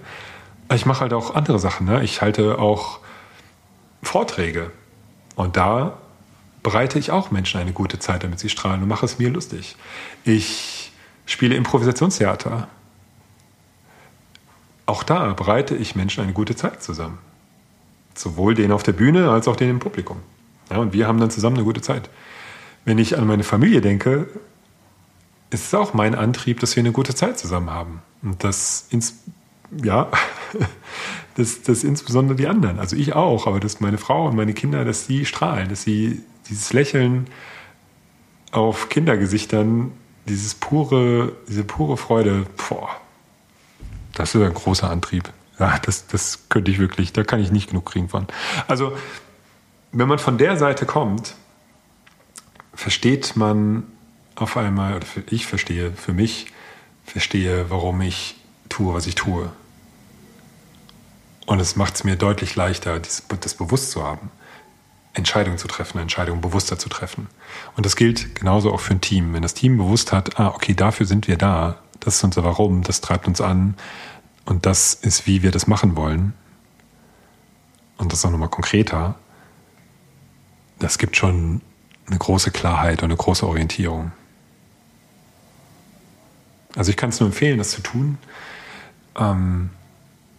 Aber 0.68 0.76
ich 0.76 0.86
mache 0.86 1.02
halt 1.02 1.14
auch 1.14 1.36
andere 1.36 1.58
Sachen. 1.58 1.86
Ne? 1.88 2.04
Ich 2.04 2.22
halte 2.22 2.60
auch 2.60 3.00
Vorträge. 4.04 4.72
Und 5.36 5.56
da 5.56 5.98
bereite 6.66 7.00
ich 7.00 7.12
auch 7.12 7.32
Menschen 7.32 7.62
eine 7.62 7.72
gute 7.72 8.00
Zeit, 8.00 8.24
damit 8.24 8.40
sie 8.40 8.50
strahlen 8.50 8.82
und 8.82 8.90
mache 8.90 9.06
es 9.06 9.18
mir 9.18 9.30
lustig. 9.30 9.78
Ich 10.26 10.92
spiele 11.26 11.56
Improvisationstheater. 11.56 12.68
Auch 14.86 15.04
da 15.04 15.34
bereite 15.34 15.76
ich 15.76 15.96
Menschen 15.96 16.24
eine 16.24 16.34
gute 16.34 16.58
Zeit 16.58 16.84
zusammen. 16.84 17.20
Sowohl 18.16 18.54
denen 18.54 18.74
auf 18.74 18.84
der 18.84 18.92
Bühne 18.92 19.30
als 19.30 19.48
auch 19.48 19.56
denen 19.56 19.72
im 19.72 19.80
Publikum. 19.80 20.18
Ja, 20.70 20.78
und 20.78 20.92
wir 20.92 21.08
haben 21.08 21.20
dann 21.20 21.32
zusammen 21.32 21.56
eine 21.56 21.66
gute 21.66 21.82
Zeit 21.82 22.10
wenn 22.86 23.00
ich 23.00 23.18
an 23.18 23.28
meine 23.28 23.44
Familie 23.44 23.82
denke, 23.82 24.28
ist 25.50 25.66
es 25.66 25.74
auch 25.74 25.94
mein 25.94 26.16
Antrieb, 26.16 26.60
dass 26.60 26.76
wir 26.76 26.82
eine 26.82 26.92
gute 26.92 27.16
Zeit 27.16 27.38
zusammen 27.38 27.72
haben. 27.72 28.02
Und 28.22 28.44
das, 28.44 28.88
ins, 28.92 29.16
ja, 29.84 30.10
dass, 31.36 31.64
dass 31.64 31.84
insbesondere 31.84 32.38
die 32.38 32.48
anderen, 32.48 32.80
also 32.80 32.96
ich 32.96 33.14
auch, 33.14 33.48
aber 33.48 33.60
dass 33.60 33.80
meine 33.80 33.98
Frau 33.98 34.28
und 34.28 34.36
meine 34.36 34.54
Kinder, 34.54 34.86
dass 34.86 35.08
sie 35.08 35.26
strahlen, 35.26 35.70
dass 35.70 35.82
sie 35.82 36.22
dieses 36.50 36.74
Lächeln 36.74 37.28
auf 38.52 38.90
Kindergesichtern, 38.90 39.92
dieses 40.28 40.56
pure, 40.56 41.34
diese 41.48 41.64
pure 41.64 41.98
Freude, 41.98 42.46
boah, 42.70 42.90
das 44.14 44.34
ist 44.34 44.42
ein 44.42 44.54
großer 44.54 44.90
Antrieb. 44.90 45.32
Ja, 45.60 45.80
das, 45.80 46.08
das 46.08 46.50
könnte 46.50 46.72
ich 46.72 46.80
wirklich, 46.80 47.14
da 47.14 47.24
kann 47.24 47.40
ich 47.40 47.52
nicht 47.52 47.70
genug 47.70 47.86
kriegen 47.86 48.10
von. 48.10 48.28
Also, 48.68 48.98
wenn 49.92 50.08
man 50.08 50.20
von 50.20 50.38
der 50.38 50.58
Seite 50.58 50.86
kommt, 50.86 51.36
versteht 52.74 53.36
man 53.36 53.84
auf 54.36 54.58
einmal, 54.58 54.96
oder 54.96 55.06
ich 55.30 55.46
verstehe 55.46 55.94
für 55.94 56.14
mich, 56.14 56.48
verstehe, 57.06 57.70
warum 57.70 58.02
ich 58.02 58.36
tue, 58.68 58.94
was 58.94 59.08
ich 59.08 59.16
tue. 59.16 59.52
Und 61.46 61.60
es 61.60 61.76
macht 61.76 61.96
es 61.96 62.04
mir 62.04 62.16
deutlich 62.16 62.56
leichter, 62.56 63.00
das 63.00 63.22
bewusst 63.54 63.92
zu 63.92 64.04
haben. 64.04 64.32
Entscheidungen 65.16 65.58
zu 65.58 65.68
treffen, 65.68 65.98
Entscheidungen 65.98 66.42
bewusster 66.42 66.78
zu 66.78 66.90
treffen. 66.90 67.28
Und 67.76 67.86
das 67.86 67.96
gilt 67.96 68.36
genauso 68.36 68.72
auch 68.72 68.82
für 68.82 68.94
ein 68.94 69.02
Team. 69.02 69.34
Wenn 69.34 69.42
das 69.42 69.54
Team 69.54 69.78
bewusst 69.78 70.12
hat, 70.12 70.40
ah, 70.40 70.50
okay, 70.50 70.74
dafür 70.74 71.06
sind 71.06 71.28
wir 71.28 71.38
da, 71.38 71.80
das 72.00 72.18
ist 72.18 72.24
unser 72.24 72.44
Warum, 72.44 72.84
das 72.84 73.02
treibt 73.02 73.28
uns 73.28 73.42
an 73.42 73.76
und 74.46 74.66
das 74.66 74.94
ist, 74.94 75.26
wie 75.26 75.42
wir 75.42 75.52
das 75.52 75.68
machen 75.68 75.96
wollen. 75.96 76.34
Und 77.98 78.12
das 78.12 78.20
ist 78.20 78.26
auch 78.26 78.32
nochmal 78.32 78.50
konkreter. 78.50 79.16
Das 80.80 80.98
gibt 80.98 81.16
schon 81.16 81.62
eine 82.08 82.18
große 82.18 82.52
Klarheit 82.52 83.02
und 83.02 83.06
eine 83.06 83.16
große 83.16 83.48
Orientierung. 83.48 84.12
Also 86.76 86.92
ich 86.92 86.98
kann 86.98 87.10
es 87.10 87.22
nur 87.22 87.28
empfehlen, 87.28 87.58
das 87.58 87.72
zu 87.72 87.82
tun. 87.82 88.18
Ähm, 89.18 89.70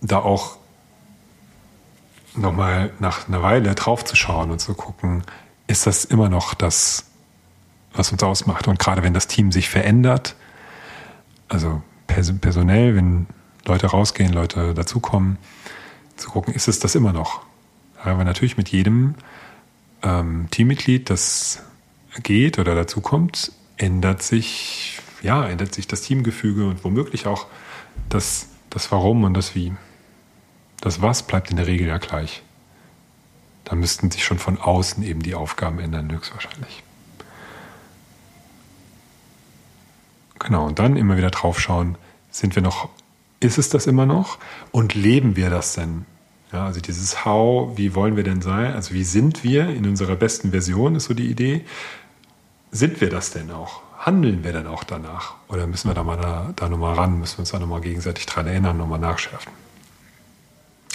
da 0.03 0.19
auch 0.19 0.59
nochmal 2.37 2.93
nach 2.99 3.29
einer 3.29 3.43
Weile 3.43 3.75
draufzuschauen 3.75 4.51
und 4.51 4.61
zu 4.61 4.75
gucken, 4.75 5.23
ist 5.67 5.87
das 5.87 6.05
immer 6.05 6.29
noch 6.29 6.55
das, 6.55 7.07
was 7.93 8.13
uns 8.13 8.23
ausmacht? 8.23 8.69
Und 8.69 8.79
gerade 8.79 9.03
wenn 9.03 9.15
das 9.15 9.27
Team 9.27 9.53
sich 9.53 9.69
verändert, 9.69 10.37
also 11.49 11.83
personell, 12.07 12.97
wenn 12.97 13.27
Leute 13.65 13.89
rausgehen, 13.89 14.33
Leute 14.33 14.75
dazukommen, 14.75 15.39
zu 16.17 16.31
gucken, 16.31 16.55
ist 16.55 16.69
es 16.69 16.79
das 16.79 16.95
immer 16.95 17.13
noch? 17.13 17.43
Weil 18.03 18.17
natürlich 18.25 18.57
mit 18.57 18.69
jedem 18.69 19.15
ähm, 20.03 20.49
Teammitglied, 20.51 21.11
das 21.11 21.63
geht 22.23 22.59
oder 22.59 22.75
dazukommt, 22.75 23.53
ändert 23.77 24.23
sich, 24.23 25.01
ja, 25.23 25.45
ändert 25.47 25.75
sich 25.75 25.87
das 25.87 26.03
Teamgefüge 26.03 26.67
und 26.67 26.85
womöglich 26.85 27.27
auch 27.27 27.47
das, 28.09 28.49
das 28.71 28.91
Warum 28.93 29.25
und 29.25 29.35
das 29.35 29.55
Wie. 29.55 29.73
Das 30.87 31.03
Was 31.03 31.25
bleibt 31.25 31.51
in 31.51 31.57
der 31.57 31.67
Regel 31.67 31.89
ja 31.89 31.99
gleich. 31.99 32.45
Da 33.65 33.75
müssten 33.75 34.09
sich 34.13 34.25
schon 34.25 34.39
von 34.39 34.57
außen 34.57 35.03
eben 35.03 35.21
die 35.21 35.35
Aufgaben 35.35 35.81
ändern, 35.81 36.13
höchstwahrscheinlich. 36.13 36.85
Genau, 40.39 40.65
und 40.65 40.79
dann 40.79 40.97
immer 40.97 41.17
wieder 41.17 41.31
drauf 41.33 41.59
schauen, 41.59 41.99
sind 42.31 42.55
wir 42.55 42.63
noch, 42.63 42.89
ist 43.41 43.59
es 43.59 43.69
das 43.69 43.89
immer 43.89 44.07
noch? 44.07 44.39
Und 44.71 44.95
leben 44.95 45.35
wir 45.35 45.51
das 45.51 45.73
denn? 45.73 46.07
Ja, 46.53 46.67
also 46.67 46.81
dieses 46.81 47.25
How, 47.25 47.77
wie 47.77 47.97
wollen 47.97 48.15
wir 48.15 48.23
denn 48.23 48.41
sein? 48.41 48.73
Also 48.73 48.95
wie 48.95 49.03
sind 49.03 49.43
wir 49.43 49.69
in 49.69 49.89
unserer 49.89 50.15
besten 50.15 50.53
Version, 50.53 50.95
ist 50.95 51.07
so 51.07 51.15
die 51.15 51.29
Idee. 51.29 51.65
Sind 52.71 53.01
wir 53.01 53.11
das 53.11 53.33
denn 53.33 53.51
auch? 53.51 53.83
Handeln 53.99 54.45
wir 54.45 54.53
denn 54.53 54.69
auch 54.69 54.85
danach? 54.85 55.35
Oder 55.49 55.67
müssen 55.67 55.91
wir 55.91 55.95
da 55.95 56.05
mal 56.05 56.17
da, 56.17 56.53
da 56.55 56.69
nochmal 56.69 56.95
ran, 56.95 57.19
müssen 57.19 57.39
wir 57.39 57.41
uns 57.41 57.51
da 57.51 57.59
nochmal 57.59 57.81
gegenseitig 57.81 58.27
dran 58.27 58.47
erinnern, 58.47 58.77
nochmal 58.77 59.01
nachschärfen? 59.01 59.66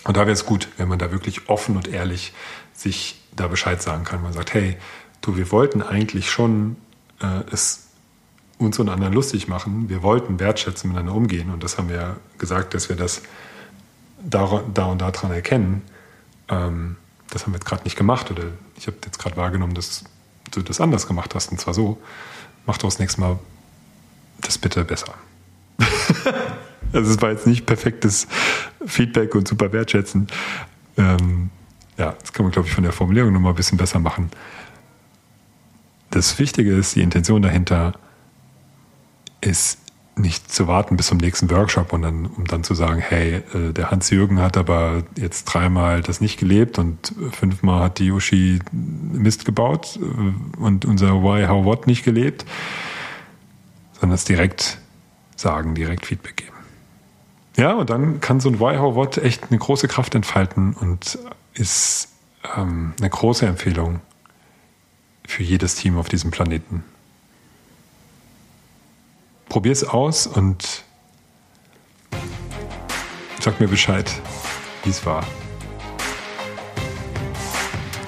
Und 0.03 0.17
da 0.17 0.21
wäre 0.21 0.31
es 0.31 0.45
gut, 0.45 0.67
wenn 0.77 0.87
man 0.87 0.99
da 0.99 1.11
wirklich 1.11 1.49
offen 1.49 1.77
und 1.77 1.87
ehrlich 1.87 2.33
sich 2.73 3.21
da 3.35 3.47
Bescheid 3.47 3.81
sagen 3.81 4.03
kann. 4.03 4.21
Man 4.21 4.33
sagt, 4.33 4.53
hey, 4.53 4.77
du, 5.21 5.37
wir 5.37 5.51
wollten 5.51 5.81
eigentlich 5.81 6.31
schon 6.31 6.75
äh, 7.21 7.41
es 7.51 7.87
uns 8.57 8.77
und 8.79 8.89
anderen 8.89 9.13
lustig 9.13 9.47
machen. 9.47 9.89
Wir 9.89 10.03
wollten 10.03 10.39
wertschätzen 10.39 10.89
miteinander 10.89 11.15
umgehen. 11.15 11.49
Und 11.51 11.63
das 11.63 11.77
haben 11.77 11.89
wir 11.89 12.17
gesagt, 12.37 12.73
dass 12.73 12.89
wir 12.89 12.95
das 12.95 13.21
da, 14.23 14.63
da 14.73 14.85
und 14.85 15.01
daran 15.01 15.31
erkennen. 15.31 15.81
Ähm, 16.49 16.97
das 17.29 17.43
haben 17.43 17.53
wir 17.53 17.57
jetzt 17.57 17.65
gerade 17.65 17.83
nicht 17.83 17.95
gemacht. 17.95 18.29
Oder 18.31 18.43
ich 18.77 18.87
habe 18.87 18.97
jetzt 19.05 19.19
gerade 19.19 19.37
wahrgenommen, 19.37 19.73
dass 19.73 20.03
du 20.51 20.61
das 20.61 20.79
anders 20.79 21.07
gemacht 21.07 21.33
hast. 21.35 21.51
Und 21.51 21.59
zwar 21.59 21.73
so, 21.73 21.99
mach 22.65 22.77
doch 22.77 22.89
das 22.89 22.99
nächste 22.99 23.21
Mal 23.21 23.39
das 24.41 24.57
bitte 24.57 24.83
besser. 24.83 25.13
Also 26.93 27.11
es 27.11 27.21
war 27.21 27.31
jetzt 27.31 27.47
nicht 27.47 27.65
perfektes 27.65 28.27
Feedback 28.85 29.35
und 29.35 29.47
super 29.47 29.71
wertschätzen. 29.71 30.27
Ähm, 30.97 31.49
ja, 31.97 32.15
das 32.19 32.33
kann 32.33 32.45
man, 32.45 32.51
glaube 32.51 32.67
ich, 32.67 32.73
von 32.73 32.83
der 32.83 32.93
Formulierung 32.93 33.33
nochmal 33.33 33.53
ein 33.53 33.55
bisschen 33.55 33.77
besser 33.77 33.99
machen. 33.99 34.31
Das 36.09 36.39
Wichtige 36.39 36.75
ist, 36.75 36.95
die 36.95 37.01
Intention 37.01 37.41
dahinter 37.41 37.93
ist 39.39 39.79
nicht 40.15 40.51
zu 40.51 40.67
warten 40.67 40.97
bis 40.97 41.07
zum 41.07 41.17
nächsten 41.17 41.49
Workshop 41.49 41.93
und 41.93 42.01
dann, 42.01 42.25
um 42.25 42.45
dann 42.45 42.63
zu 42.63 42.75
sagen, 42.75 42.99
hey, 42.99 43.43
äh, 43.53 43.71
der 43.71 43.91
Hans-Jürgen 43.91 44.39
hat 44.39 44.57
aber 44.57 45.03
jetzt 45.15 45.45
dreimal 45.45 46.01
das 46.01 46.21
nicht 46.21 46.37
gelebt 46.37 46.77
und 46.77 47.13
fünfmal 47.31 47.83
hat 47.83 47.99
die 47.99 48.07
Yoshi 48.07 48.59
Mist 48.71 49.45
gebaut 49.45 49.99
äh, 50.01 50.59
und 50.59 50.85
unser 50.85 51.23
Why, 51.23 51.47
How, 51.47 51.65
What 51.65 51.87
nicht 51.87 52.03
gelebt, 52.03 52.45
sondern 53.99 54.15
es 54.15 54.25
direkt 54.25 54.79
sagen, 55.35 55.75
direkt 55.75 56.05
Feedback 56.05 56.37
geben. 56.37 56.60
Ja, 57.57 57.73
und 57.73 57.89
dann 57.89 58.21
kann 58.21 58.39
so 58.39 58.49
ein 58.49 58.59
Why, 58.59 58.77
How, 58.77 58.95
What 58.95 59.17
echt 59.17 59.49
eine 59.49 59.59
große 59.59 59.87
Kraft 59.87 60.15
entfalten 60.15 60.73
und 60.73 61.19
ist 61.53 62.09
ähm, 62.55 62.93
eine 62.99 63.09
große 63.09 63.45
Empfehlung 63.45 63.99
für 65.27 65.43
jedes 65.43 65.75
Team 65.75 65.97
auf 65.97 66.09
diesem 66.09 66.31
Planeten. 66.31 66.83
Probier 69.49 69.73
es 69.73 69.83
aus 69.83 70.27
und 70.27 70.83
sag 73.39 73.59
mir 73.59 73.67
Bescheid, 73.67 74.09
wie 74.83 74.89
es 74.89 75.05
war. 75.05 75.25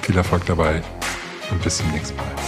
Viel 0.02 0.16
Erfolg 0.16 0.46
dabei 0.46 0.82
und 1.50 1.62
bis 1.62 1.78
zum 1.78 1.90
nächsten 1.90 2.16
Mal. 2.16 2.43